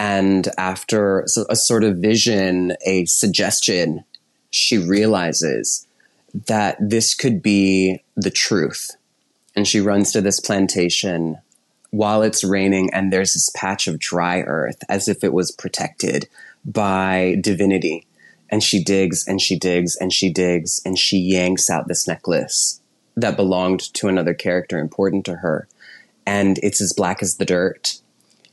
[0.00, 4.02] and after a sort of vision, a suggestion,
[4.48, 5.86] she realizes
[6.46, 8.92] that this could be the truth.
[9.54, 11.36] And she runs to this plantation
[11.90, 16.28] while it's raining, and there's this patch of dry earth as if it was protected
[16.64, 18.06] by divinity.
[18.48, 22.80] And she digs and she digs and she digs and she yanks out this necklace
[23.18, 25.68] that belonged to another character important to her.
[26.24, 27.99] And it's as black as the dirt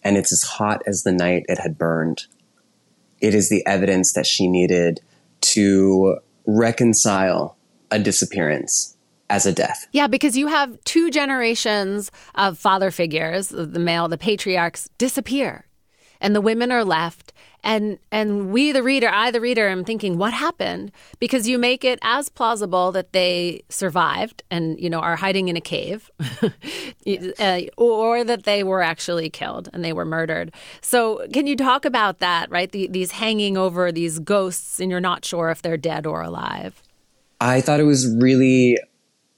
[0.04, 2.26] and it's as hot as the night it had burned.
[3.20, 5.02] It is the evidence that she needed
[5.42, 7.58] to reconcile
[7.92, 8.96] a disappearance
[9.30, 9.88] as a death.
[9.92, 15.66] Yeah, because you have two generations of father figures, the male, the patriarchs, disappear.
[16.20, 20.18] And the women are left and and we the reader i the reader am thinking
[20.18, 20.92] what happened?
[21.20, 25.58] Because you make it as plausible that they survived and you know are hiding in
[25.58, 26.10] a cave
[27.40, 30.54] uh, or that they were actually killed and they were murdered.
[30.82, 32.72] So can you talk about that right?
[32.72, 36.82] The, these hanging over these ghosts and you're not sure if they're dead or alive.
[37.40, 38.78] I thought it was really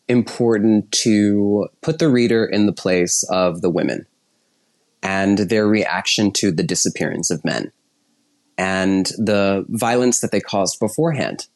[0.07, 4.07] important to put the reader in the place of the women
[5.03, 7.71] and their reaction to the disappearance of men
[8.59, 11.47] and the violence that they caused beforehand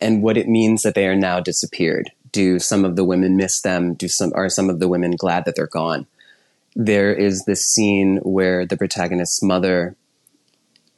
[0.00, 2.12] and what it means that they are now disappeared.
[2.30, 3.94] Do some of the women miss them?
[3.94, 6.06] Do some are some of the women glad that they're gone?
[6.76, 9.96] There is this scene where the protagonist's mother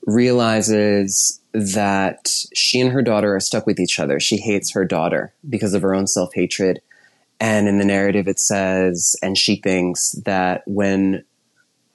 [0.07, 4.21] realizes that she and her daughter are stuck with each other.
[4.21, 6.83] She hates her daughter because of her own self hatred.
[7.41, 11.25] And in the narrative, it says, and she thinks that when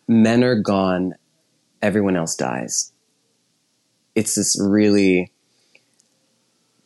[0.07, 1.13] men are gone,
[1.83, 2.91] everyone else dies
[4.15, 5.31] it's this really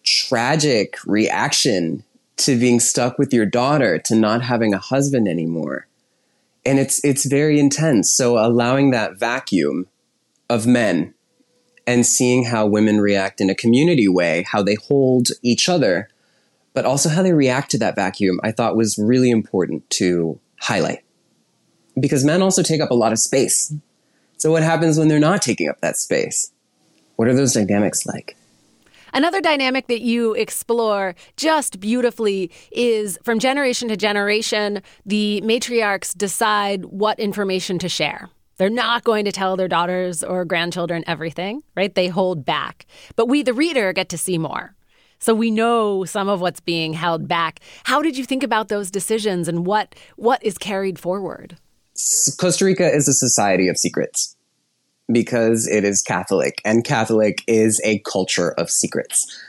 [0.04, 2.04] tragic reaction
[2.38, 5.88] to being stuck with your daughter, to not having a husband anymore.
[6.66, 8.12] And it's it's very intense.
[8.12, 9.88] So allowing that vacuum
[10.50, 11.14] of men
[11.88, 16.10] and seeing how women react in a community way, how they hold each other,
[16.74, 21.04] but also how they react to that vacuum, I thought was really important to highlight.
[22.00, 23.74] Because men also take up a lot of space.
[24.38, 26.52] So what happens when they're not taking up that space?
[27.16, 28.36] What are those dynamics like?
[29.14, 36.84] Another dynamic that you explore just beautifully is from generation to generation, the matriarchs decide
[36.86, 38.30] what information to share.
[38.58, 41.94] They're not going to tell their daughters or grandchildren everything, right?
[41.94, 42.86] They hold back.
[43.16, 44.76] But we, the reader, get to see more.
[45.20, 47.62] So we know some of what's being held back.
[47.86, 51.58] How did you think about those decisions and what what is carried forward?
[52.38, 54.36] Costa Rica is a society of secrets
[55.12, 59.42] because it is Catholic, and Catholic is a culture of secrets.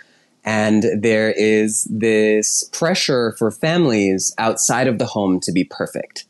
[0.45, 6.27] And there is this pressure for families outside of the home to be perfect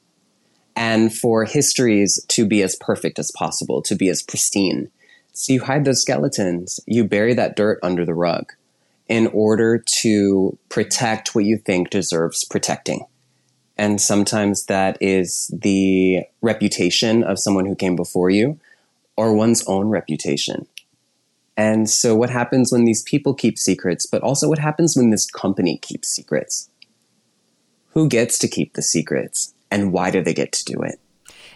[0.75, 4.91] and for histories to be as perfect as possible, to be as pristine.
[5.33, 8.53] So you hide those skeletons, you bury that dirt under the rug
[9.09, 13.07] in order to protect what you think deserves protecting.
[13.79, 18.59] And sometimes that is the reputation of someone who came before you
[19.17, 20.67] or one's own reputation.
[21.57, 25.31] And so, what happens when these people keep secrets, but also what happens when this
[25.31, 26.69] company keeps secrets?
[27.91, 31.01] Who gets to keep the secrets, and why do they get to do it?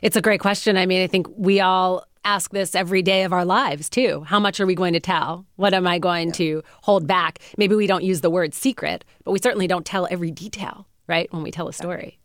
[0.00, 0.78] It's a great question.
[0.78, 4.24] I mean, I think we all ask this every day of our lives, too.
[4.26, 5.46] How much are we going to tell?
[5.56, 6.34] What am I going yeah.
[6.34, 7.38] to hold back?
[7.58, 11.30] Maybe we don't use the word secret, but we certainly don't tell every detail, right,
[11.32, 12.19] when we tell a story.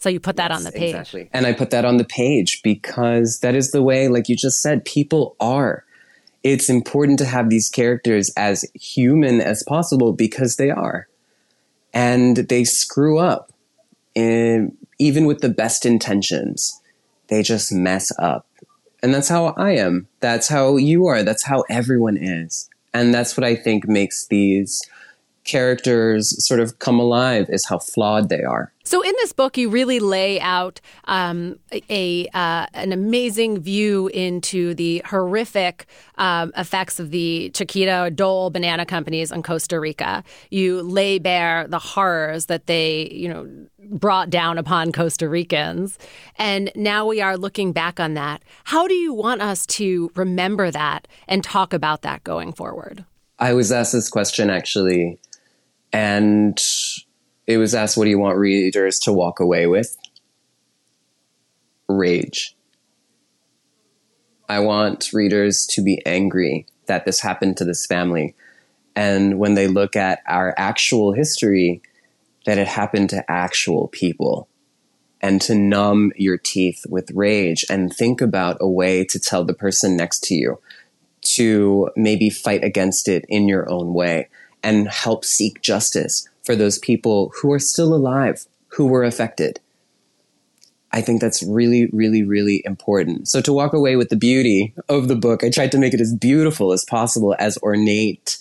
[0.00, 0.94] So you put that yes, on the page.
[0.94, 1.28] Exactly.
[1.32, 4.62] And I put that on the page because that is the way, like you just
[4.62, 5.84] said, people are.
[6.42, 11.06] It's important to have these characters as human as possible because they are.
[11.92, 13.52] And they screw up.
[14.16, 16.80] And even with the best intentions,
[17.28, 18.46] they just mess up.
[19.02, 20.08] And that's how I am.
[20.20, 21.22] That's how you are.
[21.22, 22.70] That's how everyone is.
[22.94, 24.80] And that's what I think makes these
[25.44, 28.72] characters sort of come alive is how flawed they are.
[28.84, 34.74] So in this book, you really lay out um, a uh, an amazing view into
[34.74, 35.86] the horrific
[36.18, 40.24] um, effects of the Chiquita Dole banana companies on Costa Rica.
[40.50, 43.48] You lay bare the horrors that they, you know,
[43.90, 45.96] brought down upon Costa Ricans,
[46.36, 48.42] and now we are looking back on that.
[48.64, 53.04] How do you want us to remember that and talk about that going forward?
[53.38, 55.18] I was asked this question actually
[55.92, 56.60] and
[57.46, 59.96] it was asked, what do you want readers to walk away with?
[61.88, 62.56] Rage.
[64.48, 68.34] I want readers to be angry that this happened to this family.
[68.96, 71.82] And when they look at our actual history,
[72.46, 74.48] that it happened to actual people.
[75.20, 79.54] And to numb your teeth with rage and think about a way to tell the
[79.54, 80.60] person next to you
[81.22, 84.30] to maybe fight against it in your own way
[84.62, 89.60] and help seek justice for those people who are still alive, who were affected.
[90.92, 93.28] I think that's really, really, really important.
[93.28, 96.00] So to walk away with the beauty of the book, I tried to make it
[96.00, 98.38] as beautiful as possible, as ornate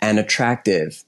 [0.00, 1.04] and attractive,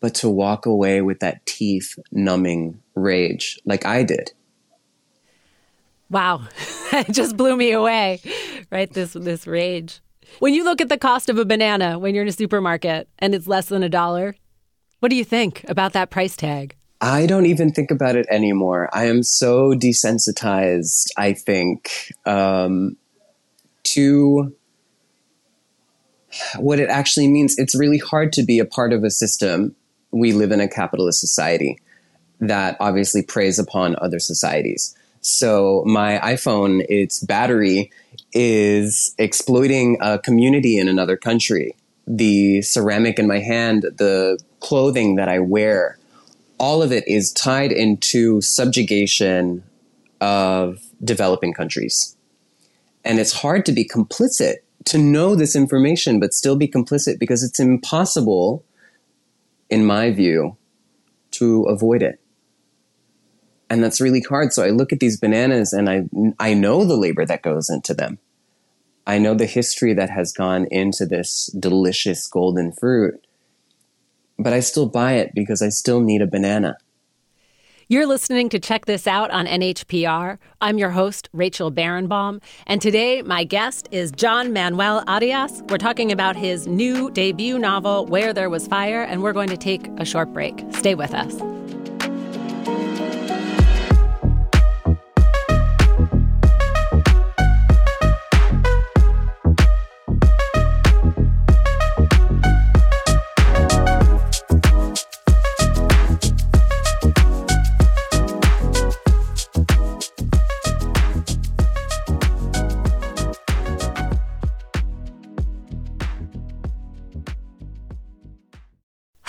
[0.00, 4.32] but to walk away with that teeth numbing rage like I did.
[6.08, 6.48] Wow.
[6.92, 8.20] it just blew me away,
[8.70, 8.90] right?
[8.92, 10.00] This, this rage.
[10.38, 13.34] When you look at the cost of a banana when you're in a supermarket and
[13.34, 14.36] it's less than a dollar,
[15.00, 16.76] what do you think about that price tag?
[17.00, 18.90] I don't even think about it anymore.
[18.92, 22.96] I am so desensitized, I think, um,
[23.84, 24.54] to
[26.56, 27.58] what it actually means.
[27.58, 29.74] It's really hard to be a part of a system.
[30.10, 31.78] We live in a capitalist society
[32.40, 34.94] that obviously preys upon other societies.
[35.20, 37.90] So my iPhone, its battery
[38.32, 41.76] is exploiting a community in another country.
[42.06, 45.98] The ceramic in my hand, the clothing that I wear,
[46.58, 49.62] all of it is tied into subjugation
[50.20, 52.16] of developing countries.
[53.04, 54.56] And it's hard to be complicit,
[54.86, 58.64] to know this information, but still be complicit because it's impossible,
[59.68, 60.56] in my view,
[61.32, 62.20] to avoid it
[63.70, 64.52] and that's really hard.
[64.52, 66.02] So I look at these bananas and I
[66.38, 68.18] I know the labor that goes into them.
[69.06, 73.24] I know the history that has gone into this delicious golden fruit.
[74.38, 76.76] But I still buy it because I still need a banana.
[77.88, 80.38] You're listening to Check This Out on NHPR.
[80.60, 85.62] I'm your host, Rachel Barenbaum, and today my guest is John Manuel Arias.
[85.68, 89.56] We're talking about his new debut novel, Where There Was Fire, and we're going to
[89.56, 90.64] take a short break.
[90.70, 91.59] Stay with us.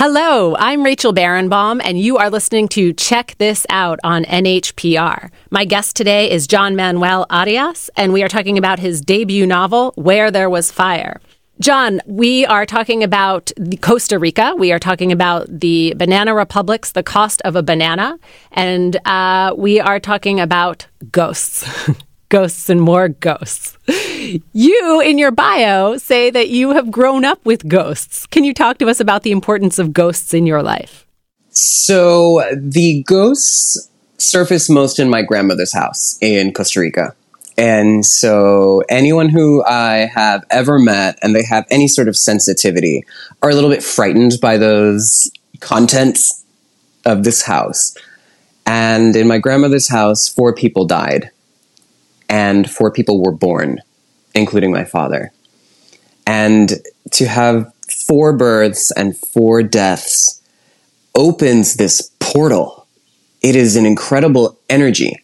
[0.03, 5.29] Hello, I'm Rachel Barenbaum, and you are listening to Check This Out on NHPR.
[5.51, 9.93] My guest today is John Manuel Arias, and we are talking about his debut novel,
[9.97, 11.21] Where There Was Fire.
[11.59, 14.55] John, we are talking about Costa Rica.
[14.57, 18.17] We are talking about the banana republics, the cost of a banana,
[18.53, 21.63] and uh, we are talking about ghosts.
[22.31, 23.77] ghosts and more ghosts.
[24.53, 28.27] You, in your bio, say that you have grown up with ghosts.
[28.27, 31.05] Can you talk to us about the importance of ghosts in your life?
[31.49, 37.15] So, the ghosts surface most in my grandmother's house in Costa Rica.
[37.57, 43.03] And so, anyone who I have ever met and they have any sort of sensitivity
[43.41, 45.29] are a little bit frightened by those
[45.59, 46.45] contents
[47.05, 47.97] of this house.
[48.65, 51.30] And in my grandmother's house, four people died
[52.31, 53.81] and four people were born,
[54.33, 55.33] including my father.
[56.25, 56.71] And
[57.11, 57.71] to have
[58.07, 60.41] four births and four deaths
[61.13, 62.87] opens this portal.
[63.41, 65.21] It is an incredible energy.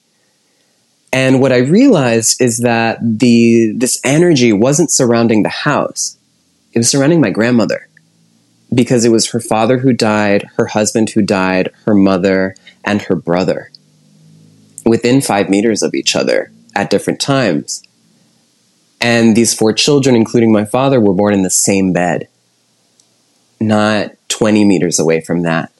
[1.13, 6.17] And what I realized is that the this energy wasn't surrounding the house.
[6.73, 7.87] It was surrounding my grandmother.
[8.75, 12.53] Because it was her father who died, her husband who died, her mother,
[12.83, 13.71] and her brother.
[14.85, 17.83] Within five meters of each other at different times.
[18.99, 22.27] And these four children, including my father, were born in the same bed,
[23.59, 25.71] not 20 meters away from that.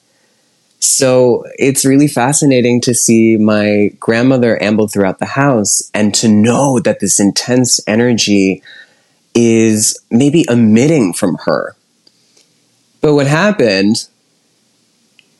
[0.80, 6.78] So it's really fascinating to see my grandmother amble throughout the house and to know
[6.80, 8.62] that this intense energy
[9.34, 11.74] is maybe emitting from her.
[13.00, 14.06] But what happened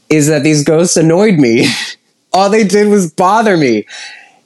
[0.08, 1.68] is that these ghosts annoyed me.
[2.32, 3.86] All they did was bother me.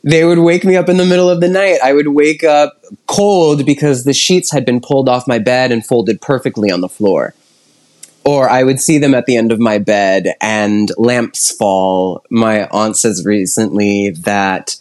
[0.04, 1.78] They would wake me up in the middle of the night.
[1.82, 5.86] I would wake up cold because the sheets had been pulled off my bed and
[5.86, 7.34] folded perfectly on the floor.
[8.24, 12.24] Or I would see them at the end of my bed and lamps fall.
[12.30, 14.76] My aunt says recently that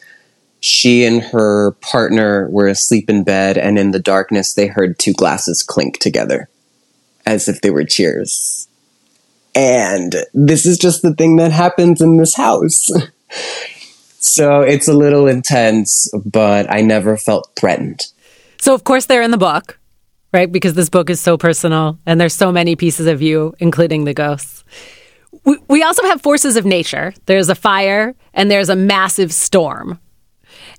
[0.59, 5.11] she and her partner were asleep in bed, and in the darkness, they heard two
[5.11, 6.49] glasses clink together
[7.25, 8.67] as if they were cheers.
[9.55, 12.89] And this is just the thing that happens in this house.
[14.21, 18.01] so it's a little intense, but I never felt threatened.
[18.59, 19.79] So, of course, they're in the book,
[20.33, 20.51] right?
[20.51, 24.13] Because this book is so personal and there's so many pieces of you, including the
[24.13, 24.63] ghosts.
[25.43, 27.13] We, we also have forces of nature.
[27.25, 29.99] There's a fire and there's a massive storm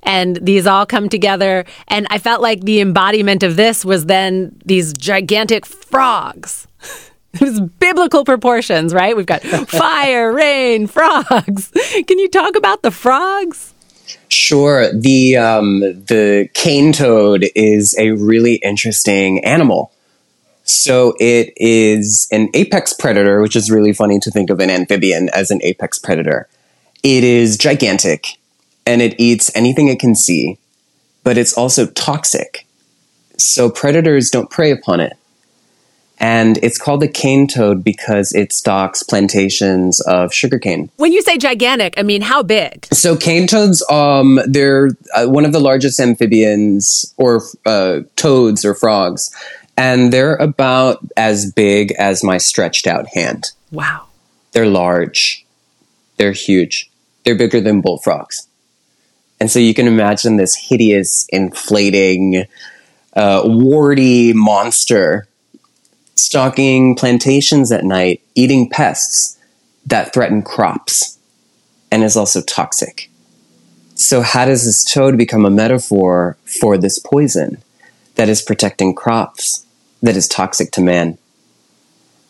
[0.02, 1.64] and these all come together.
[1.88, 6.66] And I felt like the embodiment of this was then these gigantic frogs.
[7.40, 9.16] It was biblical proportions, right?
[9.16, 11.70] We've got fire, rain, frogs.
[12.06, 13.72] Can you talk about the frogs?
[14.28, 14.92] Sure.
[14.92, 19.92] The um, the cane toad is a really interesting animal.
[20.64, 25.28] So it is an apex predator, which is really funny to think of an amphibian
[25.30, 26.48] as an apex predator.
[27.02, 28.38] It is gigantic
[28.86, 30.58] and it eats anything it can see,
[31.24, 32.66] but it's also toxic.
[33.36, 35.14] So predators don't prey upon it.
[36.22, 40.88] And it's called the cane toad because it stocks plantations of sugarcane.
[40.96, 42.86] When you say gigantic, I mean how big?
[42.92, 48.72] So cane toads, um, they're uh, one of the largest amphibians or uh, toads or
[48.72, 49.34] frogs,
[49.76, 53.50] and they're about as big as my stretched out hand.
[53.72, 54.06] Wow.
[54.52, 55.44] They're large.
[56.18, 56.88] They're huge.
[57.24, 58.46] They're bigger than bullfrogs.
[59.40, 62.44] And so you can imagine this hideous, inflating,
[63.14, 65.26] uh, warty monster
[66.14, 69.38] stalking plantations at night, eating pests
[69.86, 71.18] that threaten crops,
[71.90, 73.10] and is also toxic.
[73.94, 77.62] So, how does this toad become a metaphor for this poison
[78.14, 79.66] that is protecting crops,
[80.02, 81.18] that is toxic to man?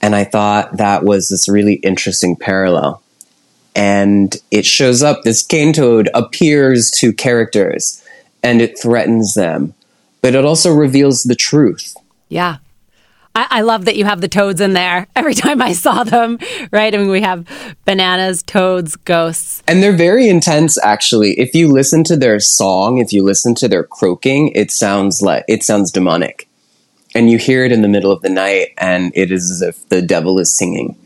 [0.00, 3.02] And I thought that was this really interesting parallel
[3.74, 5.22] and it shows up.
[5.22, 8.02] This cane toad appears to characters
[8.42, 9.74] and it threatens them,
[10.20, 11.96] but it also reveals the truth.
[12.28, 12.58] Yeah.
[13.34, 16.38] I, I, love that you have the toads in there every time I saw them,
[16.70, 16.94] right?
[16.94, 17.46] I mean, we have
[17.84, 19.62] bananas, toads, ghosts.
[19.66, 21.38] And they're very intense, actually.
[21.40, 25.44] If you listen to their song, if you listen to their croaking, it sounds like
[25.48, 26.48] it sounds demonic.
[27.14, 29.88] And you hear it in the middle of the night, and it is as if
[29.88, 30.96] the devil is singing.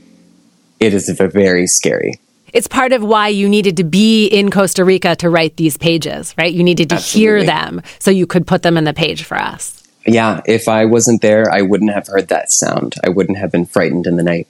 [0.78, 2.20] It is very scary
[2.56, 6.34] it's part of why you needed to be in Costa Rica to write these pages,
[6.38, 6.50] right?
[6.50, 7.20] You needed to Absolutely.
[7.20, 9.75] hear them so you could put them in the page for us.
[10.07, 12.94] Yeah, if I wasn't there, I wouldn't have heard that sound.
[13.02, 14.48] I wouldn't have been frightened in the night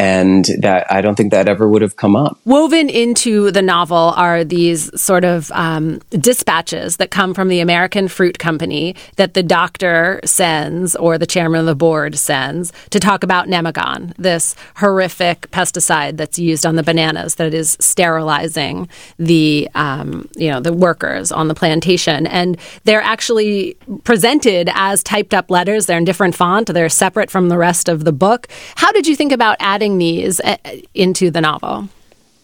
[0.00, 2.38] and that I don't think that ever would have come up.
[2.46, 8.08] Woven into the novel are these sort of um, dispatches that come from the American
[8.08, 13.22] Fruit Company that the doctor sends or the chairman of the board sends to talk
[13.22, 18.88] about nemagon, this horrific pesticide that's used on the bananas that is sterilizing
[19.18, 25.34] the um, you know the workers on the plantation, and they're actually presented as typed
[25.34, 25.84] up letters.
[25.84, 26.68] They're in different font.
[26.68, 28.46] They're separate from the rest of the book.
[28.76, 30.56] How did you think about adding these uh,
[30.94, 31.88] into the novel?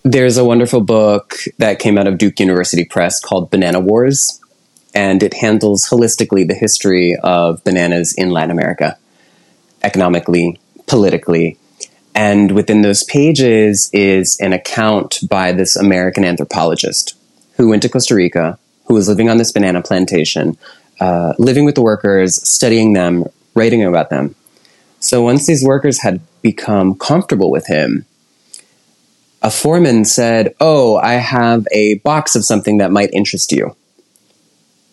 [0.03, 4.40] There's a wonderful book that came out of Duke University Press called Banana Wars,
[4.94, 8.97] and it handles holistically the history of bananas in Latin America,
[9.82, 11.59] economically, politically.
[12.14, 17.14] And within those pages is an account by this American anthropologist
[17.57, 20.57] who went to Costa Rica, who was living on this banana plantation,
[21.01, 23.24] uh, living with the workers, studying them,
[23.55, 24.34] writing about them.
[25.01, 28.07] So once these workers had become comfortable with him,
[29.42, 33.76] a foreman said, Oh, I have a box of something that might interest you.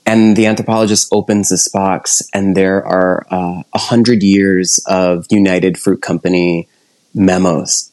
[0.05, 5.25] And the anthropologist opens this box, and there are uh, a uh, hundred years of
[5.29, 6.67] United Fruit Company
[7.13, 7.91] memos.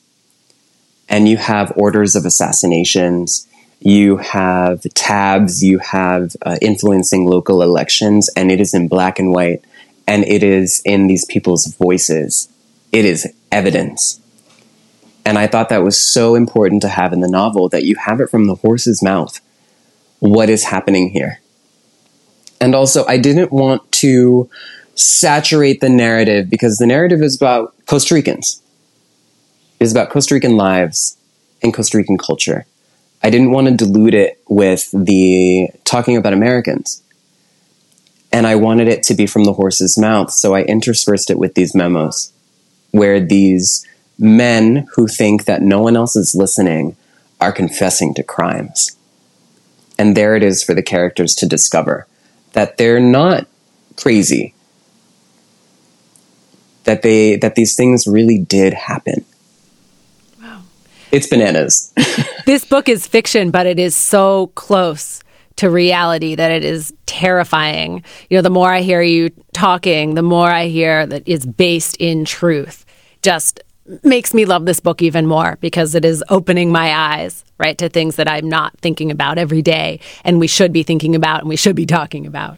[1.08, 3.46] And you have orders of assassinations,
[3.80, 9.32] you have tabs, you have uh, influencing local elections, and it is in black and
[9.32, 9.64] white,
[10.10, 12.48] and it is in these people's voices.
[12.90, 14.20] It is evidence.
[15.24, 18.20] And I thought that was so important to have in the novel that you have
[18.20, 19.40] it from the horse's mouth.
[20.18, 21.38] What is happening here?
[22.60, 24.50] And also, I didn't want to
[24.96, 28.60] saturate the narrative because the narrative is about Costa Ricans.
[29.78, 31.16] It is about Costa Rican lives
[31.62, 32.66] and Costa Rican culture.
[33.22, 37.00] I didn't want to dilute it with the talking about Americans.
[38.32, 41.54] And I wanted it to be from the horse's mouth, so I interspersed it with
[41.54, 42.32] these memos
[42.92, 43.86] where these
[44.18, 46.96] men who think that no one else is listening
[47.40, 48.96] are confessing to crimes.
[49.98, 52.06] And there it is for the characters to discover
[52.52, 53.46] that they're not
[53.96, 54.54] crazy.
[56.84, 59.24] That they that these things really did happen.
[60.40, 60.62] Wow.
[61.12, 61.92] It's bananas.
[62.46, 65.22] this book is fiction, but it is so close
[65.60, 68.02] to reality that it is terrifying.
[68.30, 71.98] You know, the more I hear you talking, the more I hear that it's based
[71.98, 72.86] in truth.
[73.20, 73.60] Just
[74.02, 77.90] makes me love this book even more because it is opening my eyes, right, to
[77.90, 81.48] things that I'm not thinking about every day and we should be thinking about and
[81.50, 82.56] we should be talking about.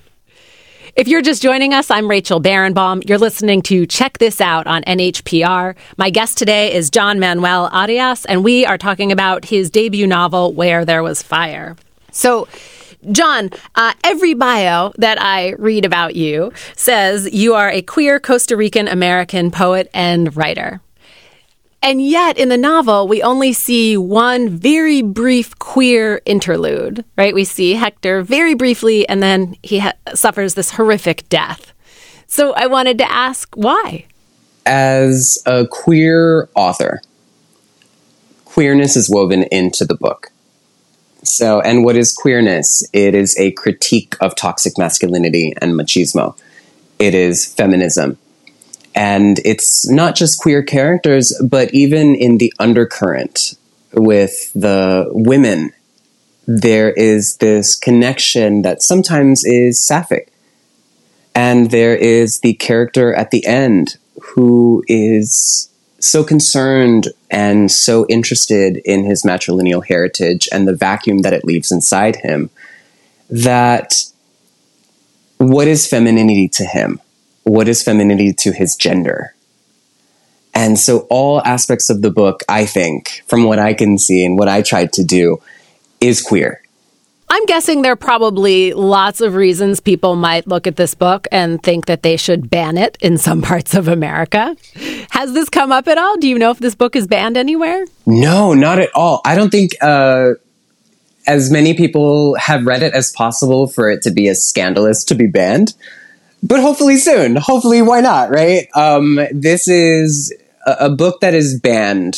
[0.95, 3.09] If you're just joining us, I'm Rachel Barenbaum.
[3.09, 5.75] You're listening to Check This Out on NHPR.
[5.97, 10.53] My guest today is John Manuel Arias, and we are talking about his debut novel,
[10.53, 11.77] Where There Was Fire.
[12.13, 12.47] So,
[13.11, 18.57] John, uh, every bio that I read about you says you are a queer Costa
[18.57, 20.81] Rican American poet and writer.
[21.85, 27.35] And yet, in the novel, we only see one very brief queer interlude, right?
[27.35, 31.73] We see Hector very briefly, and then he ha- suffers this horrific death.
[32.29, 34.07] So I wanted to ask why?
[34.65, 37.01] As a queer author,
[38.45, 40.32] queerness is woven into the book.
[41.25, 42.83] So, and what is queerness?
[42.93, 46.37] It is a critique of toxic masculinity and machismo.
[46.99, 48.19] It is feminism.
[48.95, 53.55] And it's not just queer characters, but even in the undercurrent
[53.93, 55.73] with the women,
[56.47, 60.33] there is this connection that sometimes is sapphic.
[61.35, 65.71] And there is the character at the end who is
[66.05, 71.71] so concerned and so interested in his matrilineal heritage and the vacuum that it leaves
[71.71, 72.51] inside him
[73.31, 74.05] that
[75.39, 77.01] what is femininity to him?
[77.45, 79.35] What is femininity to his gender?
[80.55, 84.39] And so, all aspects of the book, I think, from what I can see and
[84.39, 85.41] what I tried to do,
[86.01, 86.62] is queer.
[87.35, 91.63] I'm guessing there are probably lots of reasons people might look at this book and
[91.63, 94.55] think that they should ban it in some parts of America.
[95.13, 96.19] Has this come up at all?
[96.19, 97.87] Do you know if this book is banned anywhere?
[98.05, 99.23] No, not at all.
[99.25, 100.33] I don't think uh,
[101.27, 105.15] as many people have read it as possible for it to be as scandalous to
[105.15, 105.73] be banned.
[106.43, 107.37] But hopefully soon.
[107.37, 108.69] Hopefully, why not, right?
[108.75, 110.35] Um, this is
[110.67, 112.17] a, a book that is banned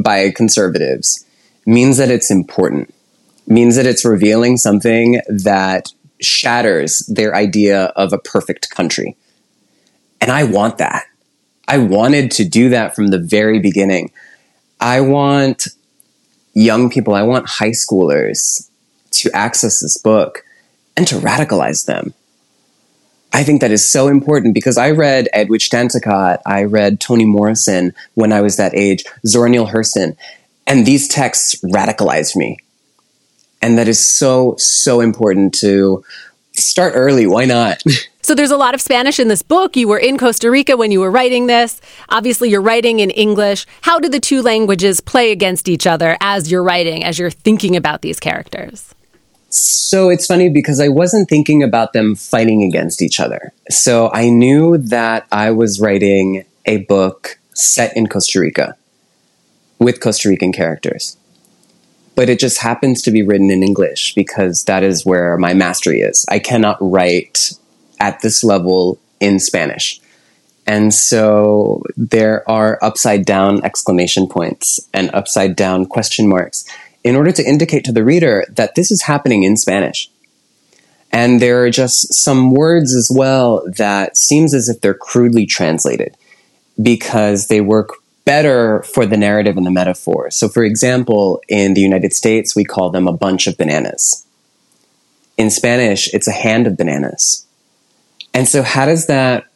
[0.00, 1.26] by conservatives,
[1.66, 2.94] means that it's important
[3.46, 9.16] means that it's revealing something that shatters their idea of a perfect country.
[10.20, 11.06] And I want that.
[11.66, 14.12] I wanted to do that from the very beginning.
[14.80, 15.68] I want
[16.54, 18.68] young people, I want high schoolers
[19.12, 20.44] to access this book
[20.96, 22.14] and to radicalize them.
[23.32, 27.94] I think that is so important because I read Edwidge Danticat, I read Toni Morrison
[28.14, 30.16] when I was that age, Zora Neale Hurston,
[30.66, 32.58] and these texts radicalized me
[33.62, 36.04] and that is so, so important to
[36.52, 37.26] start early.
[37.26, 37.82] Why not?
[38.24, 39.76] So there's a lot of Spanish in this book.
[39.76, 41.80] You were in Costa Rica when you were writing this.
[42.08, 43.66] Obviously, you're writing in English.
[43.80, 47.74] How do the two languages play against each other as you're writing, as you're thinking
[47.74, 48.94] about these characters?
[49.48, 53.52] So it's funny because I wasn't thinking about them fighting against each other.
[53.70, 58.76] So I knew that I was writing a book set in Costa Rica
[59.80, 61.16] with Costa Rican characters
[62.14, 66.00] but it just happens to be written in English because that is where my mastery
[66.00, 66.26] is.
[66.28, 67.52] I cannot write
[68.00, 70.00] at this level in Spanish.
[70.66, 76.64] And so there are upside down exclamation points and upside down question marks
[77.02, 80.08] in order to indicate to the reader that this is happening in Spanish.
[81.10, 86.16] And there are just some words as well that seems as if they're crudely translated
[86.80, 90.30] because they work better for the narrative and the metaphor.
[90.30, 94.26] So, for example, in the United States, we call them a bunch of bananas.
[95.36, 97.46] In Spanish, it's a hand of bananas.
[98.34, 99.46] And so, how does that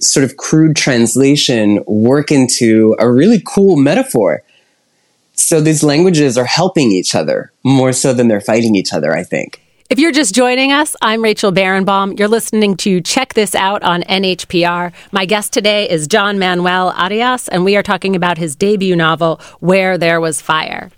[0.00, 4.42] sort of crude translation work into a really cool metaphor?
[5.34, 9.22] So, these languages are helping each other more so than they're fighting each other, I
[9.22, 9.62] think.
[9.88, 12.18] If you're just joining us, I'm Rachel Barenbaum.
[12.18, 14.92] You're listening to Check This Out on NHPR.
[15.12, 19.40] My guest today is John Manuel Arias, and we are talking about his debut novel,
[19.60, 20.90] Where There Was Fire.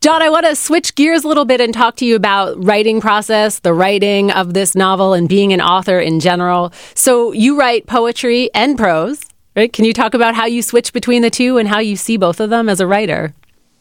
[0.00, 2.98] John, I want to switch gears a little bit and talk to you about writing
[2.98, 6.72] process, the writing of this novel, and being an author in general.
[6.94, 9.20] So you write poetry and prose,
[9.54, 9.70] right?
[9.70, 12.40] Can you talk about how you switch between the two and how you see both
[12.40, 13.34] of them as a writer?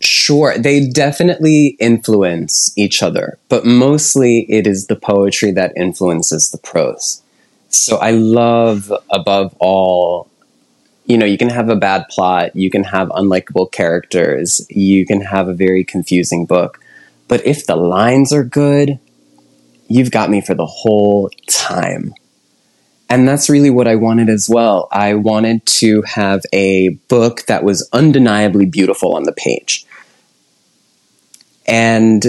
[0.03, 6.57] Sure, they definitely influence each other, but mostly it is the poetry that influences the
[6.57, 7.21] prose.
[7.69, 10.27] So I love, above all,
[11.05, 15.21] you know, you can have a bad plot, you can have unlikable characters, you can
[15.21, 16.79] have a very confusing book.
[17.27, 18.99] But if the lines are good,
[19.87, 22.13] you've got me for the whole time.
[23.09, 24.87] And that's really what I wanted as well.
[24.91, 29.85] I wanted to have a book that was undeniably beautiful on the page.
[31.67, 32.23] And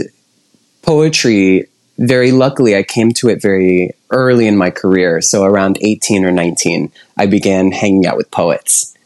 [0.83, 1.68] poetry,
[1.99, 5.20] very luckily, I came to it very early in my career.
[5.20, 8.97] So around 18 or 19, I began hanging out with poets.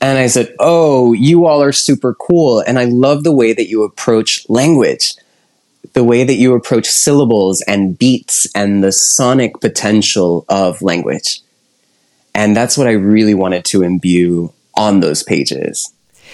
[0.00, 2.60] And I said, Oh, you all are super cool.
[2.60, 5.14] And I love the way that you approach language
[5.92, 11.40] the way that you approach syllables and beats and the sonic potential of language.
[12.34, 15.92] And that's what I really wanted to imbue on those pages.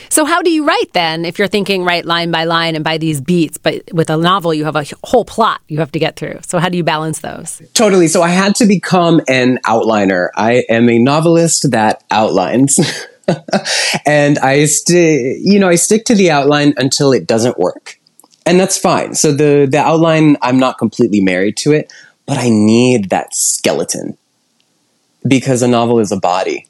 [0.08, 2.98] So, how do you write then if you're thinking write line by line and by
[2.98, 3.58] these beats?
[3.58, 6.40] But with a novel, you have a whole plot you have to get through.
[6.46, 7.62] So, how do you balance those?
[7.74, 8.08] Totally.
[8.08, 10.28] So, I had to become an outliner.
[10.36, 12.78] I am a novelist that outlines.
[14.06, 17.98] and I st- you know, I stick to the outline until it doesn't work
[18.48, 19.14] and that's fine.
[19.14, 21.92] So the the outline, I'm not completely married to it,
[22.26, 24.16] but I need that skeleton
[25.26, 26.66] because a novel is a body.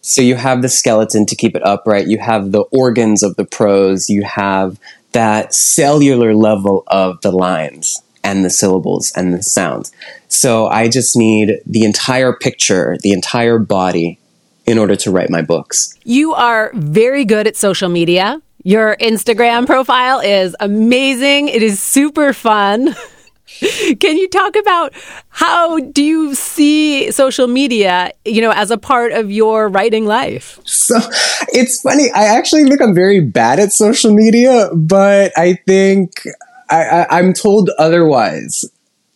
[0.00, 2.06] So you have the skeleton to keep it upright.
[2.06, 4.08] You have the organs of the prose.
[4.08, 4.78] You have
[5.12, 9.92] that cellular level of the lines and the syllables and the sounds.
[10.28, 14.18] So I just need the entire picture, the entire body
[14.66, 15.94] in order to write my books.
[16.04, 18.42] You are very good at social media.
[18.64, 21.48] Your Instagram profile is amazing.
[21.48, 22.94] It is super fun.
[24.00, 24.94] Can you talk about
[25.28, 30.60] how do you see social media, you know, as a part of your writing life?
[30.64, 30.96] So
[31.48, 32.10] it's funny.
[32.14, 36.12] I actually think I'm very bad at social media, but I think
[36.70, 38.64] I, I, am told otherwise.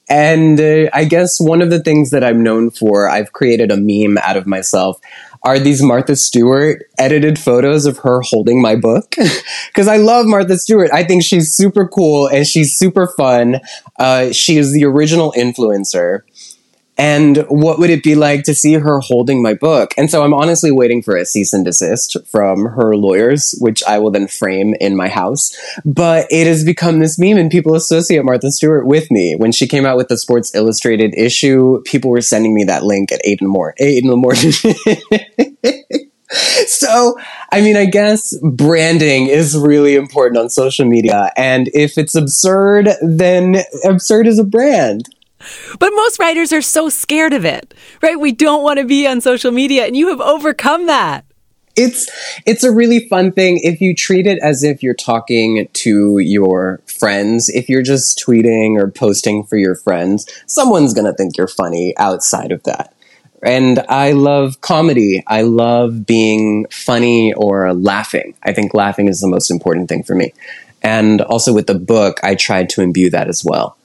[0.08, 3.76] And uh, I guess one of the things that I'm known for, I've created a
[3.76, 5.00] meme out of myself
[5.44, 9.14] are these Martha Stewart edited photos of her holding my book.
[9.68, 10.90] Because I love Martha Stewart.
[10.92, 13.60] I think she's super cool and she's super fun.
[13.98, 16.20] Uh, she is the original influencer.
[16.98, 19.92] And what would it be like to see her holding my book?
[19.96, 23.98] And so I'm honestly waiting for a cease and desist from her lawyers, which I
[23.98, 25.56] will then frame in my house.
[25.84, 29.34] But it has become this meme, and people associate Martha Stewart with me.
[29.34, 33.10] When she came out with the Sports Illustrated issue, people were sending me that link
[33.10, 33.74] at eight in the morning.
[33.78, 34.52] Eight in the morning.
[36.66, 37.16] so,
[37.50, 41.30] I mean, I guess branding is really important on social media.
[41.36, 45.08] And if it's absurd, then absurd is a brand.
[45.78, 48.18] But most writers are so scared of it, right?
[48.18, 51.24] We don't want to be on social media, and you have overcome that.
[51.74, 52.06] It's
[52.46, 56.82] it's a really fun thing if you treat it as if you're talking to your
[56.86, 57.48] friends.
[57.48, 61.94] If you're just tweeting or posting for your friends, someone's going to think you're funny
[61.96, 62.94] outside of that.
[63.42, 65.24] And I love comedy.
[65.26, 68.34] I love being funny or laughing.
[68.42, 70.32] I think laughing is the most important thing for me.
[70.82, 73.76] And also with the book, I tried to imbue that as well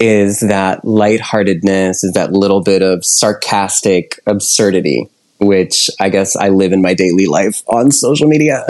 [0.00, 6.72] is that lightheartedness, is that little bit of sarcastic absurdity, which I guess I live
[6.72, 8.64] in my daily life on social media.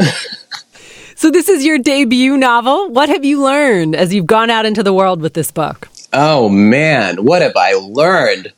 [1.14, 2.90] so, this is your debut novel.
[2.90, 5.88] What have you learned as you've gone out into the world with this book?
[6.12, 8.52] Oh man, what have I learned?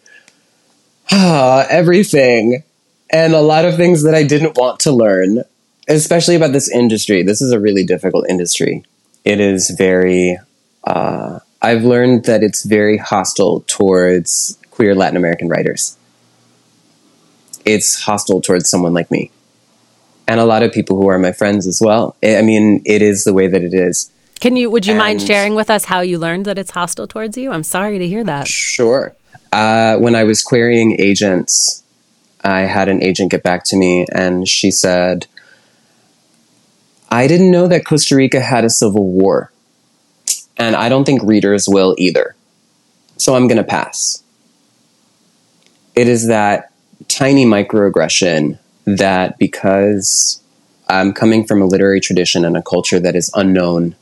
[1.11, 2.65] Ah, everything.
[3.11, 5.45] And a lot of things that I didn't want to learn,
[5.87, 7.23] especially about this industry.
[7.23, 8.85] This is a really difficult industry.
[9.23, 10.39] It is very
[10.85, 15.97] uh, I've learned that it's very hostile towards queer Latin American writers.
[17.65, 19.31] It's hostile towards someone like me.
[20.27, 22.17] And a lot of people who are my friends as well.
[22.23, 24.11] I mean, it is the way that it is.
[24.41, 27.07] Can you, would you and mind sharing with us how you learned that it's hostile
[27.07, 27.53] towards you?
[27.53, 28.49] I'm sorry to hear that.
[28.49, 29.15] Sure.
[29.53, 31.85] Uh, when I was querying agents,
[32.43, 35.29] I had an agent get back to me and she said,
[37.09, 39.52] I didn't know that Costa Rica had a civil war
[40.57, 42.35] and I don't think readers will either.
[43.17, 44.23] So I'm going to pass.
[45.95, 46.73] It is that
[47.09, 50.43] tiny microaggression that because
[50.89, 53.95] I'm coming from a literary tradition and a culture that is unknown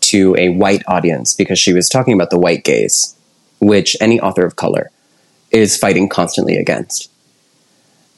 [0.00, 3.16] to a white audience, because she was talking about the white gaze,
[3.60, 4.90] which any author of color
[5.50, 7.10] is fighting constantly against.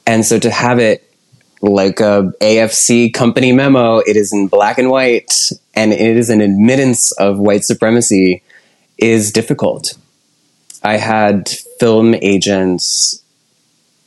[0.05, 1.09] And so to have it
[1.61, 3.97] like a AFC company memo.
[3.99, 8.43] It is in black and white, and it is an admittance of white supremacy
[8.97, 9.97] is difficult.
[10.83, 11.49] I had
[11.79, 13.21] film agents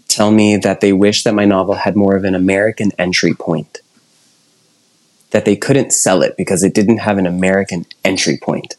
[0.09, 3.79] tell me that they wish that my novel had more of an American entry point.
[5.31, 8.77] That they couldn't sell it because it didn't have an American entry point.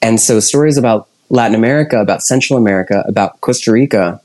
[0.00, 4.20] And so stories about Latin America, about Central America, about Costa Rica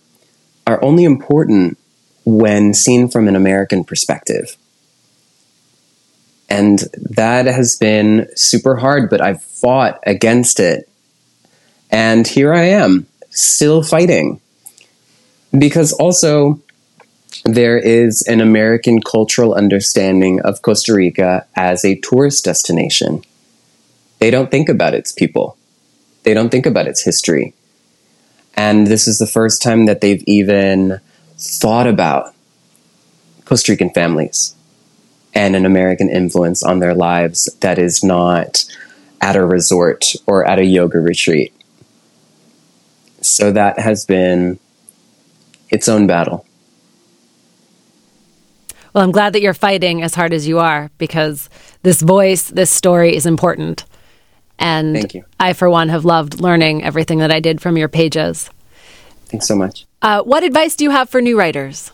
[0.68, 1.78] are only important
[2.26, 4.56] when seen from an American perspective.
[6.50, 10.90] And that has been super hard, but I've fought against it.
[11.90, 14.42] And here I am, still fighting.
[15.58, 16.60] Because also,
[17.46, 23.24] there is an American cultural understanding of Costa Rica as a tourist destination.
[24.20, 25.58] They don't think about its people,
[26.24, 27.54] they don't think about its history.
[28.56, 31.00] And this is the first time that they've even
[31.42, 32.34] thought about
[33.46, 34.56] Costa Rican families
[35.34, 38.64] and an American influence on their lives that is not
[39.20, 41.54] at a resort or at a yoga retreat.
[43.22, 44.60] So that has been
[45.70, 46.46] its own battle.
[48.94, 51.50] Well, I'm glad that you're fighting as hard as you are because
[51.82, 53.86] this voice, this story is important.
[54.60, 58.50] And I, for one, have loved learning everything that I did from your pages.
[59.26, 59.86] Thanks so much.
[60.02, 61.92] Uh, what advice do you have for new writers?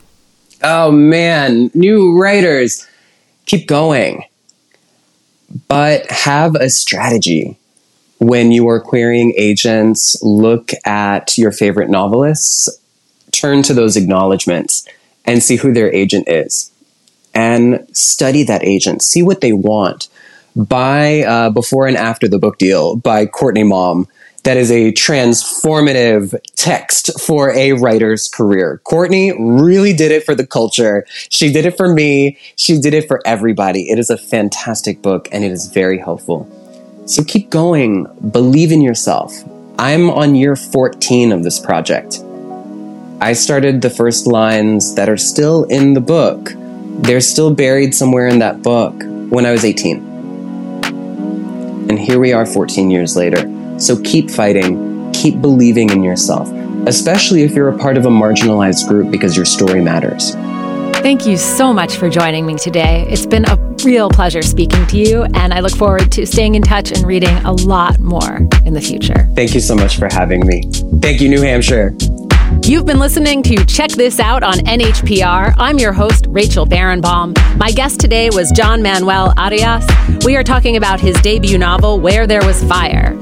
[0.63, 2.87] Oh, man, new writers.
[3.45, 4.23] Keep going,
[5.67, 7.57] but have a strategy.
[8.19, 12.69] When you are querying agents, look at your favorite novelists,
[13.31, 14.87] turn to those acknowledgments,
[15.25, 16.71] and see who their agent is
[17.37, 20.09] and study that agent, see what they want.
[20.55, 24.07] Buy uh, Before and After the Book Deal by Courtney Maum.
[24.47, 28.79] That is a transformative text for a writer's career.
[28.85, 31.05] Courtney really did it for the culture.
[31.27, 32.37] She did it for me.
[32.55, 33.89] She did it for everybody.
[33.89, 36.47] It is a fantastic book and it is very helpful.
[37.07, 38.05] So keep going.
[38.31, 39.33] Believe in yourself.
[39.77, 42.23] I'm on year 14 of this project.
[43.19, 46.53] I started the first lines that are still in the book
[46.99, 48.95] they're still buried somewhere in that book
[49.29, 49.97] when I was 18.
[51.89, 53.56] And here we are 14 years later.
[53.77, 56.51] So keep fighting, keep believing in yourself,
[56.87, 60.35] especially if you're a part of a marginalized group because your story matters.
[61.01, 63.05] Thank you so much for joining me today.
[63.07, 63.55] It's been a
[63.85, 67.35] real pleasure speaking to you, and I look forward to staying in touch and reading
[67.45, 69.29] a lot more in the future.
[69.35, 70.63] Thank you so much for having me.
[70.99, 71.95] Thank you, New Hampshire.
[72.63, 75.53] You've been listening to Check This Out on NHPR.
[75.57, 77.37] I'm your host, Rachel Barenbaum.
[77.57, 79.85] My guest today was John Manuel Arias.
[80.25, 83.15] We are talking about his debut novel, Where There Was Fire.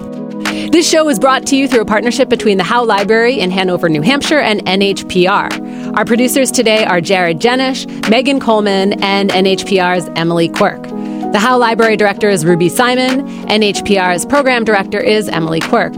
[0.76, 3.88] This show is brought to you through a partnership between the Howe Library in Hanover,
[3.88, 5.96] New Hampshire, and NHPR.
[5.96, 10.84] Our producers today are Jared Jenish, Megan Coleman, and NHPR's Emily Quirk.
[10.84, 13.22] The Howe Library Director is Ruby Simon.
[13.48, 15.94] NHPR's Program Director is Emily Quirk.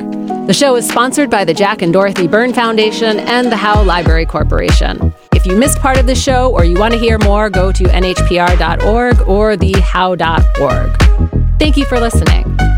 [0.45, 4.27] The show is sponsored by the Jack and Dorothy Byrne Foundation and the Howe Library
[4.27, 5.11] Corporation.
[5.33, 7.83] If you missed part of the show or you want to hear more, go to
[7.83, 11.39] nhpr.org or thehowe.org.
[11.57, 12.76] Thank you for listening.